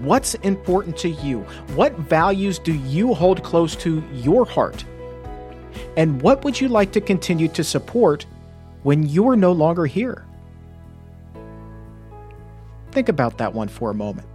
[0.03, 1.39] What's important to you?
[1.75, 4.83] What values do you hold close to your heart?
[5.95, 8.25] And what would you like to continue to support
[8.83, 10.25] when you're no longer here?
[12.91, 14.27] Think about that one for a moment.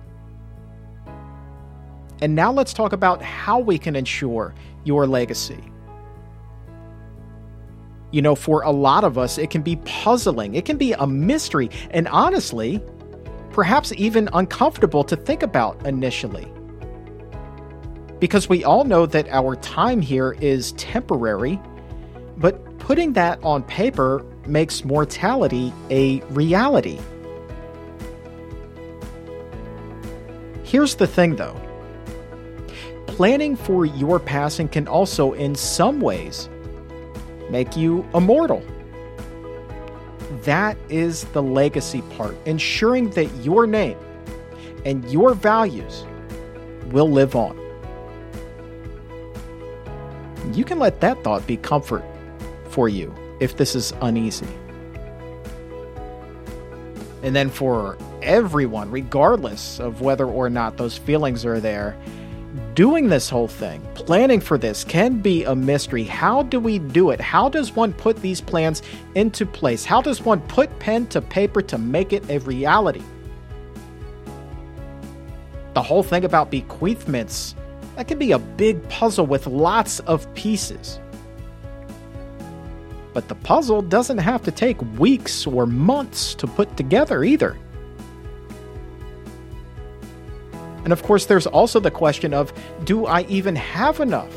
[2.22, 4.54] And now let's talk about how we can ensure
[4.84, 5.62] your legacy.
[8.10, 11.06] You know, for a lot of us, it can be puzzling, it can be a
[11.06, 12.80] mystery, and honestly,
[13.50, 16.50] perhaps even uncomfortable to think about initially.
[18.18, 21.60] Because we all know that our time here is temporary,
[22.38, 26.98] but putting that on paper makes mortality a reality.
[30.76, 31.58] Here's the thing though
[33.06, 36.50] planning for your passing can also, in some ways,
[37.48, 38.62] make you immortal.
[40.42, 43.96] That is the legacy part, ensuring that your name
[44.84, 46.04] and your values
[46.88, 47.56] will live on.
[50.52, 52.04] You can let that thought be comfort
[52.68, 54.46] for you if this is uneasy.
[57.22, 57.96] And then for
[58.26, 61.96] everyone, regardless of whether or not those feelings are there,
[62.74, 66.04] doing this whole thing, planning for this can be a mystery.
[66.04, 67.20] How do we do it?
[67.20, 68.82] How does one put these plans
[69.14, 69.84] into place?
[69.84, 73.02] How does one put pen to paper to make it a reality?
[75.74, 77.54] The whole thing about bequeathments,
[77.96, 81.00] that can be a big puzzle with lots of pieces.
[83.14, 87.56] But the puzzle doesn't have to take weeks or months to put together either.
[90.86, 92.52] And of course, there's also the question of
[92.84, 94.32] do I even have enough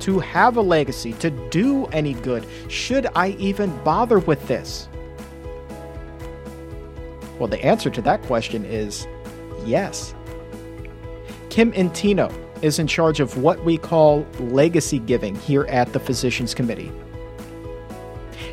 [0.00, 2.44] to have a legacy, to do any good?
[2.66, 4.88] Should I even bother with this?
[7.38, 9.06] Well, the answer to that question is
[9.64, 10.12] yes.
[11.50, 16.52] Kim Intino is in charge of what we call legacy giving here at the Physicians
[16.52, 16.90] Committee.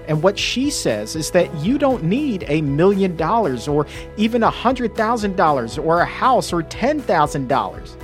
[0.07, 3.87] And what she says is that you don't need a million dollars or
[4.17, 7.97] even a hundred thousand dollars or a house or ten thousand dollars.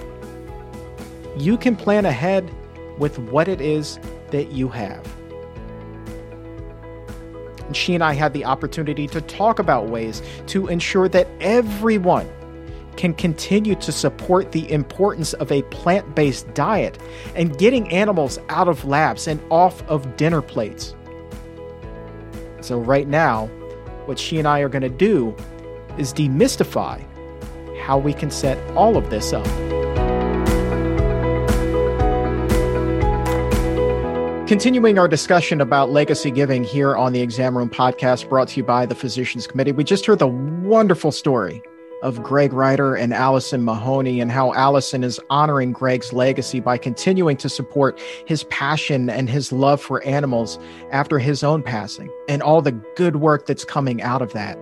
[1.38, 2.50] You can plan ahead
[2.98, 4.00] with what it is
[4.32, 5.06] that you have.
[7.66, 12.28] And she and I had the opportunity to talk about ways to ensure that everyone
[12.98, 16.98] can continue to support the importance of a plant based diet
[17.36, 20.96] and getting animals out of labs and off of dinner plates.
[22.62, 23.48] So, right now,
[24.06, 25.36] what she and I are going to do
[25.98, 27.06] is demystify
[27.80, 29.46] how we can set all of this up.
[34.48, 38.64] Continuing our discussion about legacy giving here on the Exam Room podcast, brought to you
[38.64, 41.62] by the Physicians Committee, we just heard the wonderful story
[42.02, 47.38] of Greg Reiter and Alysoun Mahoney and how Alysoun is honoring Greg's legacy by continuing
[47.38, 50.58] to support his passion and his love for animals
[50.92, 54.58] after his own passing and all the good work that's coming out of that.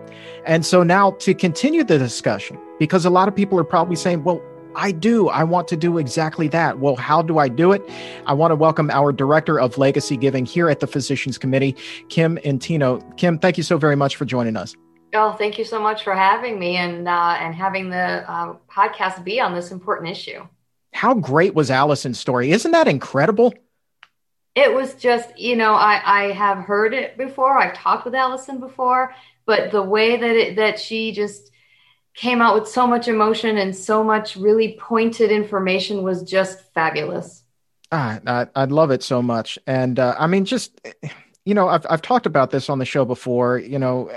[0.45, 4.23] And so now to continue the discussion, because a lot of people are probably saying,
[4.23, 4.41] well,
[4.75, 5.27] I do.
[5.29, 6.77] I want to do exactly that.
[6.77, 7.81] Well, how do I do it?
[8.27, 11.75] I want to welcome our Director of Legacy Giving here at the Physicians Committee,
[12.09, 13.01] Kim Intino.
[13.17, 14.75] Kim, thank you so very much for joining us.
[15.13, 19.23] Oh, thank you so much for having me and uh, and having the uh, podcast
[19.23, 20.45] be on this important issue.
[20.93, 22.51] How great was Alysoun's story?
[22.51, 23.53] Isn't that incredible?
[24.55, 27.57] It was just, you know, I, I have heard it before.
[27.59, 29.13] I've talked with Alysoun before,
[29.45, 31.51] but the way that it, that she just
[32.15, 37.43] came out with so much emotion and so much really pointed information was just fabulous.
[37.91, 39.59] Ah, I, I love it so much.
[39.67, 40.81] And uh, I mean, just,
[41.45, 44.09] you know, I've, I've talked about this on the show before, you know,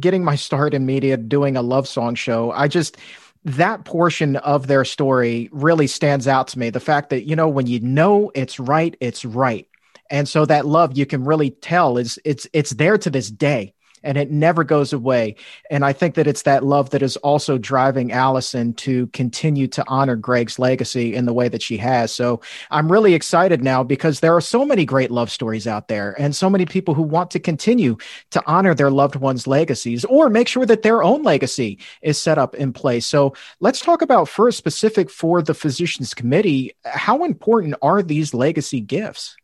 [0.00, 2.50] getting my start in media, doing a love song show.
[2.52, 2.96] I just,
[3.44, 6.70] that portion of their story really stands out to me.
[6.70, 9.68] The fact that, you know, when you know it's right, it's right.
[10.10, 13.74] And so that love you can really tell is it's it's there to this day
[14.02, 15.36] and it never goes away.
[15.70, 19.84] And I think that it's that love that is also driving Alysoun to continue to
[19.86, 22.12] honor Greg's legacy in the way that she has.
[22.12, 22.40] So
[22.70, 26.34] I'm really excited now because there are so many great love stories out there and
[26.34, 27.96] so many people who want to continue
[28.30, 32.38] to honor their loved ones' legacies or make sure that their own legacy is set
[32.38, 33.06] up in place.
[33.06, 36.72] So let's talk about first specific for the physicians committee.
[36.84, 39.36] How important are these legacy gifts?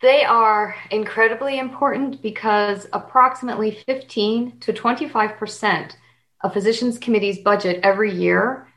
[0.00, 5.92] They are incredibly important because approximately 15 to 25%
[6.42, 8.68] of physicians committee's budget every year,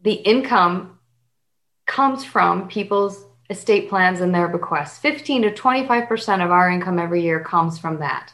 [0.00, 0.98] the income
[1.86, 4.98] comes from people's estate plans and their bequests.
[4.98, 8.32] 15 to 25% of our income every year comes from that.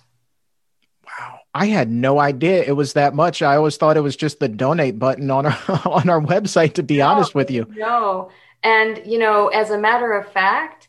[1.07, 1.41] Wow.
[1.53, 3.43] I had no idea it was that much.
[3.43, 6.83] I always thought it was just the donate button on our on our website to
[6.83, 7.67] be no, honest with you.
[7.71, 8.31] No.
[8.63, 10.89] And you know, as a matter of fact,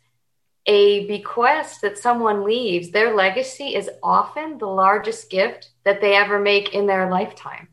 [0.65, 6.39] a bequest that someone leaves, their legacy is often the largest gift that they ever
[6.39, 7.67] make in their lifetime.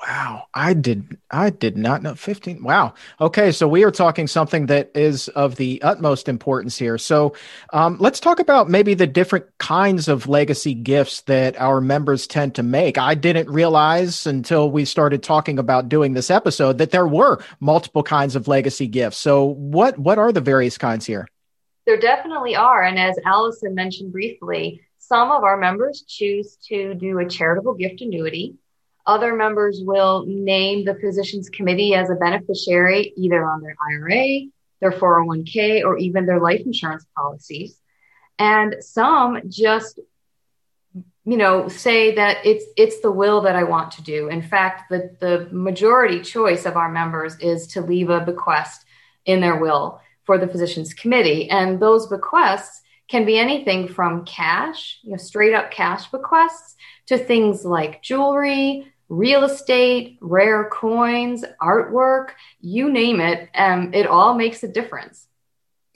[0.00, 2.62] Wow, I did I did not know 15.
[2.62, 2.94] Wow.
[3.20, 6.98] Okay, so we are talking something that is of the utmost importance here.
[6.98, 7.34] So,
[7.72, 12.54] um, let's talk about maybe the different kinds of legacy gifts that our members tend
[12.56, 12.96] to make.
[12.96, 18.04] I didn't realize until we started talking about doing this episode that there were multiple
[18.04, 19.16] kinds of legacy gifts.
[19.16, 21.26] So, what what are the various kinds here?
[21.88, 22.82] There definitely are.
[22.82, 28.02] And as Alysoun mentioned briefly, some of our members choose to do a charitable gift
[28.02, 28.56] annuity.
[29.06, 34.40] Other members will name the physicians committee as a beneficiary either on their IRA,
[34.82, 37.80] their 401k, or even their life insurance policies.
[38.38, 39.98] And some just
[41.24, 44.88] you know say that it's it's the will that i want to do in fact
[44.88, 48.86] the the majority choice of our members is to leave a bequest
[49.26, 51.48] in their will for the physicians committee.
[51.48, 56.76] And those bequests can be anything from cash, you know, straight up cash bequests
[57.06, 63.48] to things like jewelry, real estate, rare coins, artwork, you name it.
[63.54, 65.26] Um, it all makes a difference.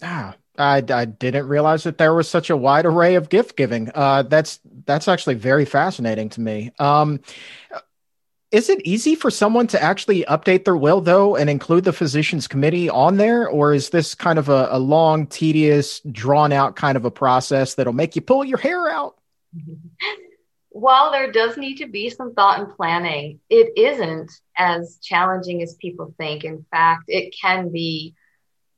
[0.03, 3.91] Ah, I, I didn't realize that there was such a wide array of gift giving.
[3.95, 6.73] Uh, that's that's actually very fascinating to me.
[6.79, 7.21] Um,
[8.53, 12.47] is it easy for someone to actually update their will though and include the physicians
[12.47, 13.49] committee on there?
[13.49, 17.75] Or is this kind of a, a long tedious drawn out kind of a process
[17.75, 19.17] that'll make you pull your hair out?
[20.69, 25.75] While there does need to be some thought and planning it isn't as challenging as
[25.75, 26.45] people think.
[26.45, 28.15] In fact it can be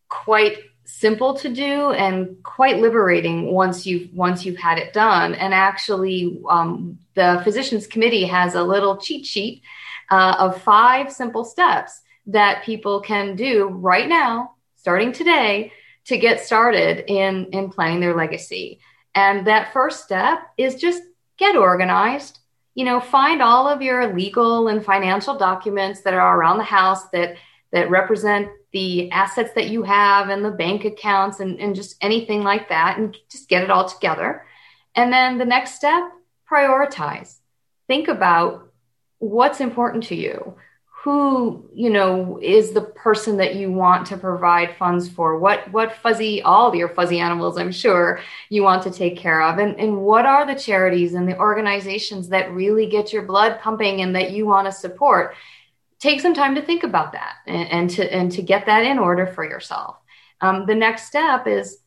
[0.08, 5.34] quite simple to do and quite liberating once you've once you've had it done.
[5.34, 9.62] And actually um, the physicians committee has a little cheat sheet
[10.10, 15.72] uh, of five simple steps that people can do right now starting today
[16.04, 18.80] to get started in in planning their legacy
[19.14, 21.02] and that first step is just
[21.38, 22.38] get organized
[22.74, 27.08] you know find all of your legal and financial documents that are around the house
[27.10, 27.36] that
[27.74, 32.42] that represent the assets that you have and the bank accounts and, and just anything
[32.42, 34.44] like that and just get it all together.
[34.96, 36.02] And then the next step,
[36.54, 37.38] prioritize.
[37.86, 38.72] Think about
[39.18, 40.56] what's important to you.
[41.02, 45.38] Who, you know, is the person that you want to provide funds for?
[45.38, 49.58] What what fuzzy all your fuzzy animals, I'm sure, you want to take care of.
[49.58, 54.00] And and what are the charities and the organizations that really get your blood pumping
[54.00, 55.34] and that you want to support?
[56.04, 58.98] take some time to think about that and, and to and to get that in
[58.98, 59.96] order for yourself.
[60.42, 61.78] Um, the next step is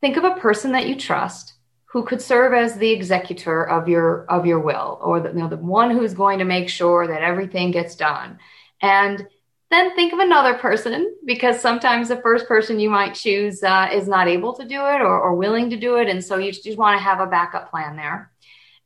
[0.00, 1.52] think of a person that you trust
[1.90, 5.48] who could serve as the executor of your of your will or the, you know,
[5.48, 8.38] the one who's going to make sure that everything gets done.
[8.82, 9.26] And
[9.70, 14.06] then think of another person because sometimes the first person you might choose uh, is
[14.08, 16.78] not able to do it or, or, willing to do it and so you just
[16.78, 18.30] want to have a backup plan there.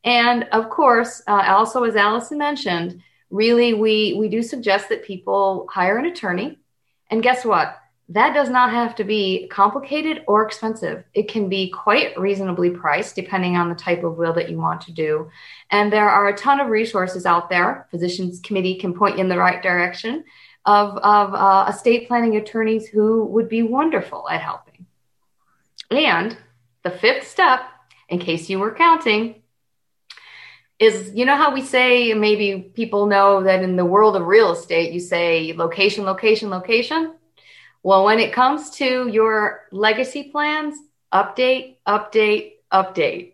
[0.03, 5.67] And of course uh, also as Alysoun mentioned really we we do suggest that people
[5.69, 6.57] hire an attorney.
[7.09, 7.77] And guess what
[8.13, 11.03] that does not have to be complicated or expensive.
[11.15, 14.81] It can be quite reasonably priced depending on the type of will that you want
[14.81, 15.29] to do.
[15.71, 17.87] And there are a ton of resources out there.
[17.89, 20.23] Physicians Committee can point you in the right direction
[20.65, 24.85] of, of uh, estate planning attorneys who would be wonderful at helping.
[25.89, 26.37] And
[26.83, 27.61] the fifth step,
[28.09, 29.41] in case you were counting,
[30.77, 34.51] is you know how we say maybe people know that in the world of real
[34.51, 37.13] estate you say location location location
[37.83, 40.77] well, when it comes to your legacy plans,
[41.13, 43.29] update, update, update.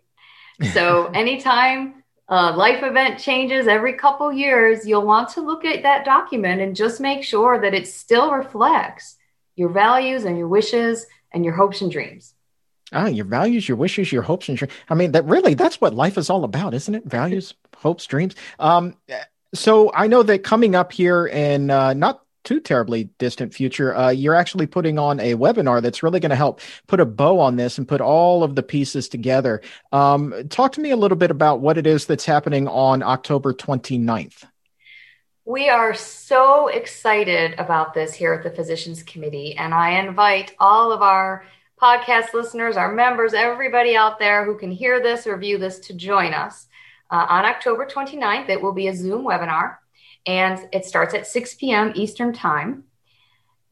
[0.74, 6.04] So anytime a life event changes every couple years, you'll want to look at that
[6.04, 9.16] document and just make sure that it still reflects
[9.56, 12.34] your values and your wishes and your hopes and dreams.
[12.92, 14.74] Ah, your values, your wishes, your hopes and dreams.
[14.90, 17.06] I mean, that really that's what life is all about, isn't it?
[17.06, 18.34] Values, hopes, dreams.
[18.58, 18.96] Um,
[19.54, 24.10] so I know that coming up here in uh, not too terribly distant future, uh,
[24.10, 27.56] you're actually putting on a webinar that's really going to help put a bow on
[27.56, 29.60] this and put all of the pieces together.
[29.92, 33.52] Um, talk to me a little bit about what it is that's happening on October
[33.52, 34.44] 29th.
[35.44, 40.92] We are so excited about this here at the Physicians Committee, and I invite all
[40.92, 41.44] of our
[41.80, 45.94] podcast listeners, our members, everybody out there who can hear this or view this to
[45.94, 46.68] join us.
[47.10, 49.78] Uh, on October 29th, it will be a Zoom webinar
[50.26, 51.92] and it starts at 6 p.m.
[51.94, 52.84] Eastern Time.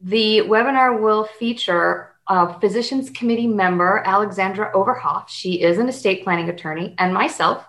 [0.01, 5.27] The webinar will feature a Physicians Committee member, Alexandra Overhoff.
[5.29, 7.65] She is an estate planning attorney, and myself.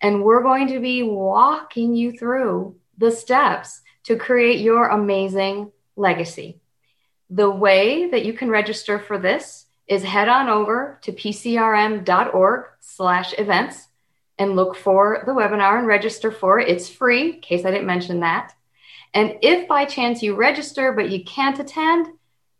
[0.00, 6.60] And we're going to be walking you through the steps to create your amazing legacy.
[7.30, 13.34] The way that you can register for this is head on over to pcrm.org slash
[13.38, 13.88] events
[14.38, 16.68] and look for the webinar and register for it.
[16.68, 18.52] It's free, in case I didn't mention that.
[19.14, 22.08] And if by chance you register but you can't attend,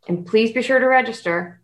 [0.07, 1.61] and please be sure to register,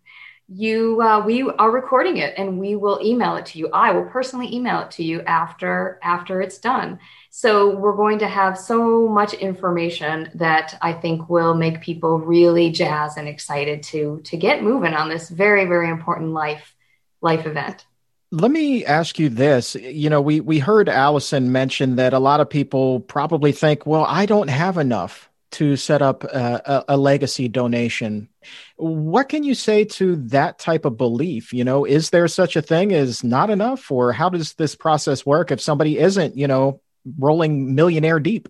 [0.47, 3.69] you uh, we are recording it and we will email it to you.
[3.73, 6.99] I will personally email it to you after after it's done.
[7.29, 12.71] So we're going to have so much information that I think will make people really
[12.71, 16.75] jazzed and excited to to get moving on this very very important life
[17.21, 17.85] life event
[18.33, 19.75] let me ask you this.
[19.75, 24.05] You know we we heard Alysoun mention that a lot of people probably think well
[24.05, 28.27] i don't have enough to set up a, a, legacy donation.
[28.75, 31.53] What can you say to that type of belief?
[31.53, 35.23] You know is there such a thing as not enough or how does this process
[35.23, 36.81] work if somebody isn't you know
[37.19, 38.49] rolling millionaire deep?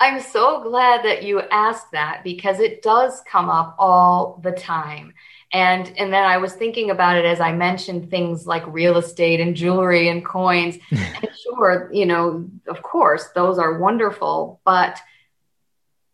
[0.00, 5.12] I'm so glad that you asked that because it does come up all the time
[5.52, 9.40] and and then i was thinking about it as i mentioned things like real estate
[9.40, 10.78] and jewelry and coins.
[10.90, 15.00] And sure you know of course those are wonderful but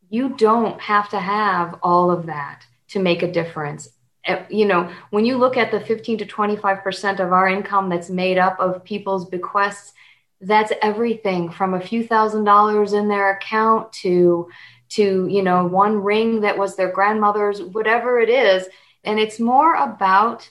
[0.09, 3.89] you don't have to have all of that to make a difference.
[4.25, 8.11] Eh, you know when you look at the 15 to 25% of our income that's
[8.11, 9.93] made up of people's bequests
[10.41, 14.49] that's everything from a few thousand dollars in their account to
[14.89, 18.67] to you know one ring that was their grandmother's whatever it is
[19.07, 20.49] and it's more about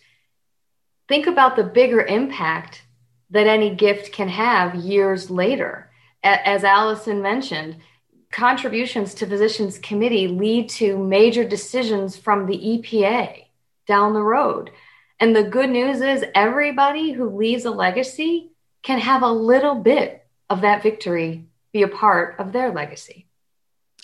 [1.08, 2.82] think about the bigger impact
[3.30, 5.92] that any gift can have years later.
[6.24, 7.78] As Alysoun mentioned,
[8.32, 13.46] contributions to physicians committee lead to major decisions from the EPA
[13.88, 14.72] down the road.
[15.20, 18.52] And the good news is everybody who leaves a legacy
[18.84, 23.25] can have a little bit of that victory be a part of their legacy.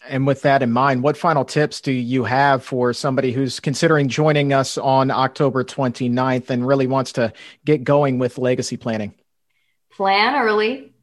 [0.07, 4.07] And with that in mind, what final tips do you have for somebody who's considering
[4.07, 7.33] joining us on October 29th and really wants to
[7.65, 9.13] get going with legacy planning?
[9.91, 10.93] Plan early,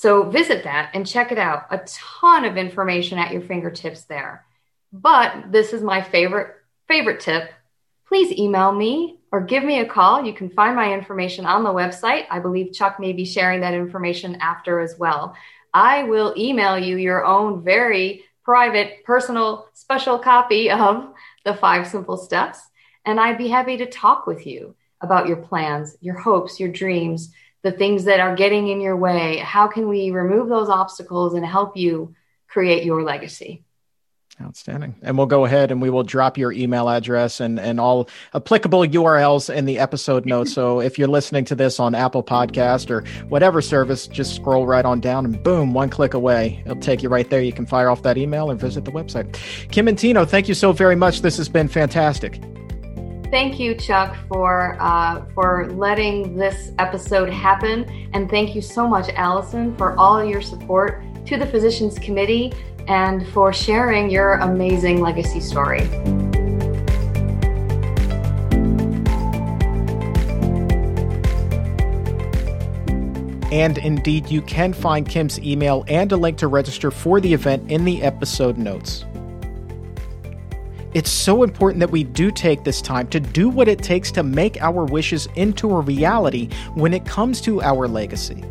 [0.00, 1.66] So visit that and check it out.
[1.68, 4.46] A ton of information at your fingertips there.
[4.94, 6.54] But this is my favorite
[6.88, 7.52] favorite tip.
[8.08, 10.24] Please email me or give me a call.
[10.24, 12.24] You can find my information on the website.
[12.30, 15.36] I believe Chuck may be sharing that information after as well.
[15.74, 21.12] I will email you your own very private, personal, special copy of
[21.44, 22.58] the five simple steps.
[23.04, 27.34] And I'd be happy to talk with you about your plans, your hopes, your dreams,
[27.62, 29.38] the things that are getting in your way.
[29.38, 32.14] How can we remove those obstacles and help you
[32.48, 33.64] create your legacy?
[34.42, 34.94] Outstanding.
[35.02, 38.80] And we'll go ahead and we will drop your email address and, and all applicable
[38.80, 40.54] URLs in the episode notes.
[40.54, 44.86] so if you're listening to this on Apple Podcast or whatever service, just scroll right
[44.86, 46.62] on down and boom, one click away.
[46.64, 47.42] It'll take you right there.
[47.42, 49.34] You can fire off that email or visit the website.
[49.72, 51.20] Kim Intino, thank you so very much.
[51.20, 52.40] This has been fantastic.
[53.30, 59.06] Thank you, Chuck, for uh, for letting this episode happen, and thank you so much,
[59.06, 62.52] Alysoun, for all your support to the Physicians Committee
[62.88, 65.82] and for sharing your amazing legacy story.
[73.52, 77.70] And indeed, you can find Kim's email and a link to register for the event
[77.70, 79.04] in the episode notes.
[80.92, 84.24] It's so important that we do take this time to do what it takes to
[84.24, 88.42] make our wishes into a reality when it comes to our legacy.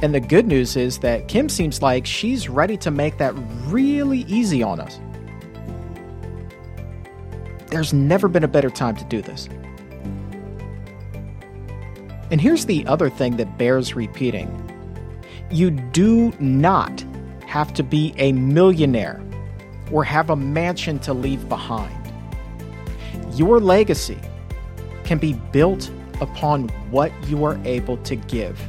[0.00, 3.34] And the good news is that Kim seems like she's ready to make that
[3.66, 5.00] really easy on us.
[7.66, 9.48] There's never been a better time to do this.
[12.30, 14.64] And here's the other thing that bears repeating
[15.50, 17.04] you do not
[17.46, 19.20] have to be a millionaire
[19.92, 21.94] or have a mansion to leave behind.
[23.34, 24.18] Your legacy
[25.04, 28.60] can be built upon what you are able to give.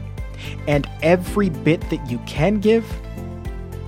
[0.67, 2.85] And every bit that you can give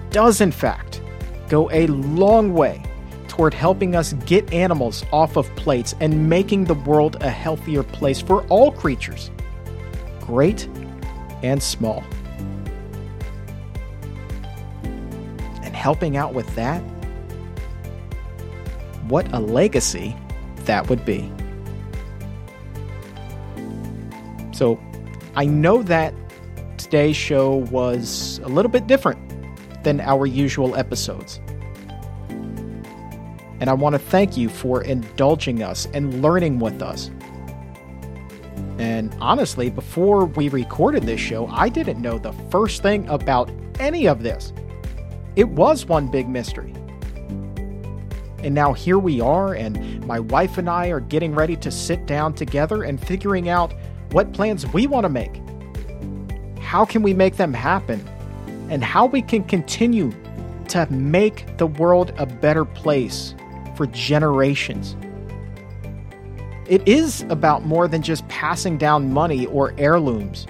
[0.10, 1.02] does, in fact,
[1.48, 2.84] go a long way
[3.28, 8.20] toward helping us get animals off of plates and making the world a healthier place
[8.20, 9.32] for all creatures,
[10.20, 10.68] great
[11.42, 12.04] and small.
[15.64, 16.84] And helping out with that
[19.08, 20.16] what a legacy
[20.66, 21.32] that would be.
[24.54, 24.80] So,
[25.36, 26.14] I know that
[26.78, 29.20] today's show was a little bit different
[29.84, 31.40] than our usual episodes.
[33.60, 37.12] And I want to thank you for indulging us and learning with us.
[38.80, 44.08] And honestly, before we recorded this show, I didn't know the first thing about any
[44.08, 44.52] of this.
[45.36, 46.74] It was one big mystery.
[48.44, 52.06] And now here we are, and my wife and I are getting ready to sit
[52.08, 53.74] down together and figuring out
[54.12, 55.42] what plans we want to make.
[56.60, 58.04] How can we make them happen?
[58.70, 60.12] And how we can continue
[60.70, 63.36] to make the world a better place
[63.76, 64.96] for generations.
[66.68, 70.48] It is about more than just passing down money or heirlooms.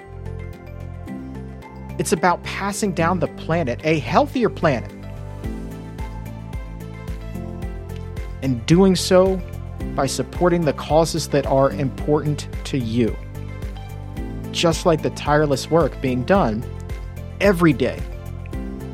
[1.98, 4.90] It's about passing down the planet, a healthier planet
[8.42, 9.40] and doing so
[9.94, 13.16] by supporting the causes that are important to you.
[14.50, 16.64] Just like the tireless work being done
[17.40, 18.00] every day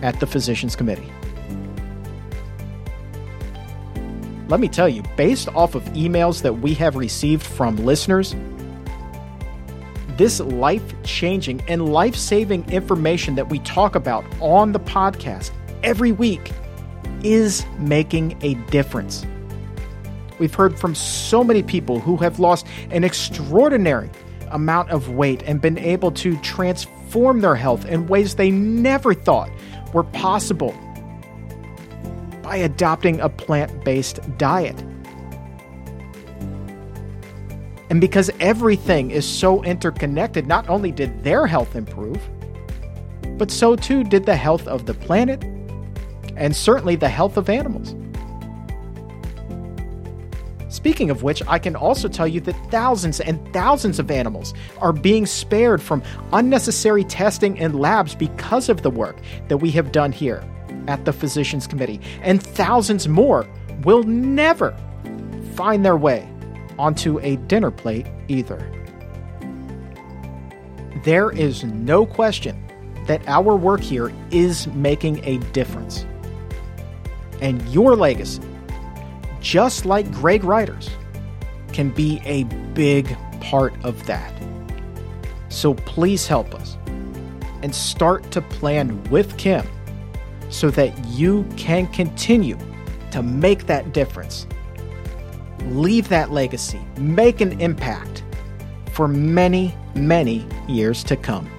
[0.02, 1.12] at the Physicians Committee.
[4.48, 8.34] Let me tell you, based off of emails that we have received from listeners,
[10.16, 15.50] this life changing and life saving information that we talk about on the podcast
[15.82, 16.50] every week
[17.22, 19.26] is making a difference.
[20.38, 24.10] We've heard from so many people who have lost an extraordinary
[24.50, 29.50] amount of weight and been able to transform their health in ways they never thought
[29.92, 30.74] were possible
[32.42, 34.82] by adopting a plant based diet.
[37.90, 42.20] And because everything is so interconnected, not only did their health improve,
[43.38, 45.42] but so too did the health of the planet
[46.36, 47.94] and certainly the health of animals.
[50.68, 54.92] Speaking of which, I can also tell you that thousands and thousands of animals are
[54.92, 56.02] being spared from
[56.32, 59.16] unnecessary testing in labs because of the work
[59.48, 60.44] that we have done here
[60.86, 62.00] at the Physicians Committee.
[62.22, 63.48] And thousands more
[63.82, 64.76] will never
[65.54, 66.28] find their way
[66.78, 68.58] onto a dinner plate either.
[71.04, 72.62] There is no question
[73.06, 76.04] that our work here is making a difference.
[77.40, 78.42] And your legacy
[79.40, 80.90] just like Greg Reiter's,
[81.72, 84.32] can be a big part of that.
[85.48, 86.76] So please help us
[87.62, 89.66] and start to plan with Kim
[90.50, 92.58] so that you can continue
[93.10, 94.46] to make that difference.
[95.64, 98.22] Leave that legacy, make an impact
[98.92, 101.50] for many, many years to come.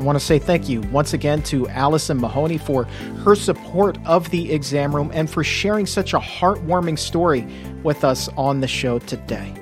[0.00, 2.84] I want to say thank you once again to Alysoun Mahoney for
[3.22, 7.46] her support of the exam room and for sharing such a heartwarming story
[7.82, 9.52] with us on the show today.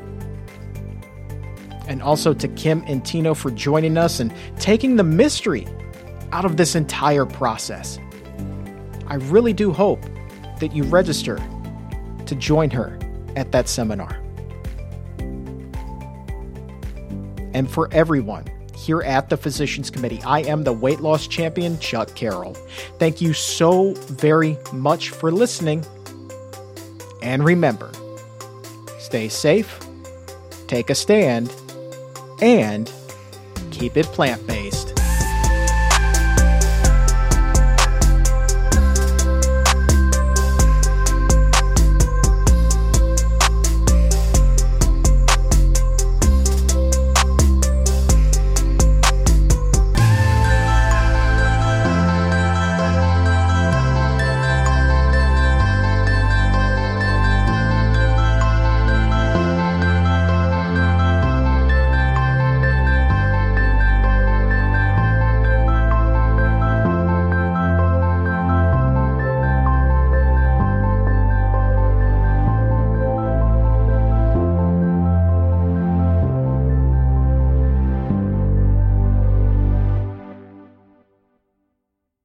[1.88, 5.66] And also to Kim Intino for joining us and taking the mystery
[6.30, 7.98] out of this entire process.
[9.08, 10.04] I really do hope
[10.60, 11.36] that you register
[12.26, 12.96] to join her
[13.34, 14.20] at that seminar.
[17.54, 18.44] And for everyone
[18.78, 22.54] here at the Physicians Committee, I am the weight loss champion, Chuck Carroll.
[22.98, 25.84] Thank you so very much for listening.
[27.20, 27.90] And remember,
[28.98, 29.80] stay safe,
[30.68, 31.52] take a stand,
[32.40, 32.90] and
[33.72, 34.87] keep it plant based.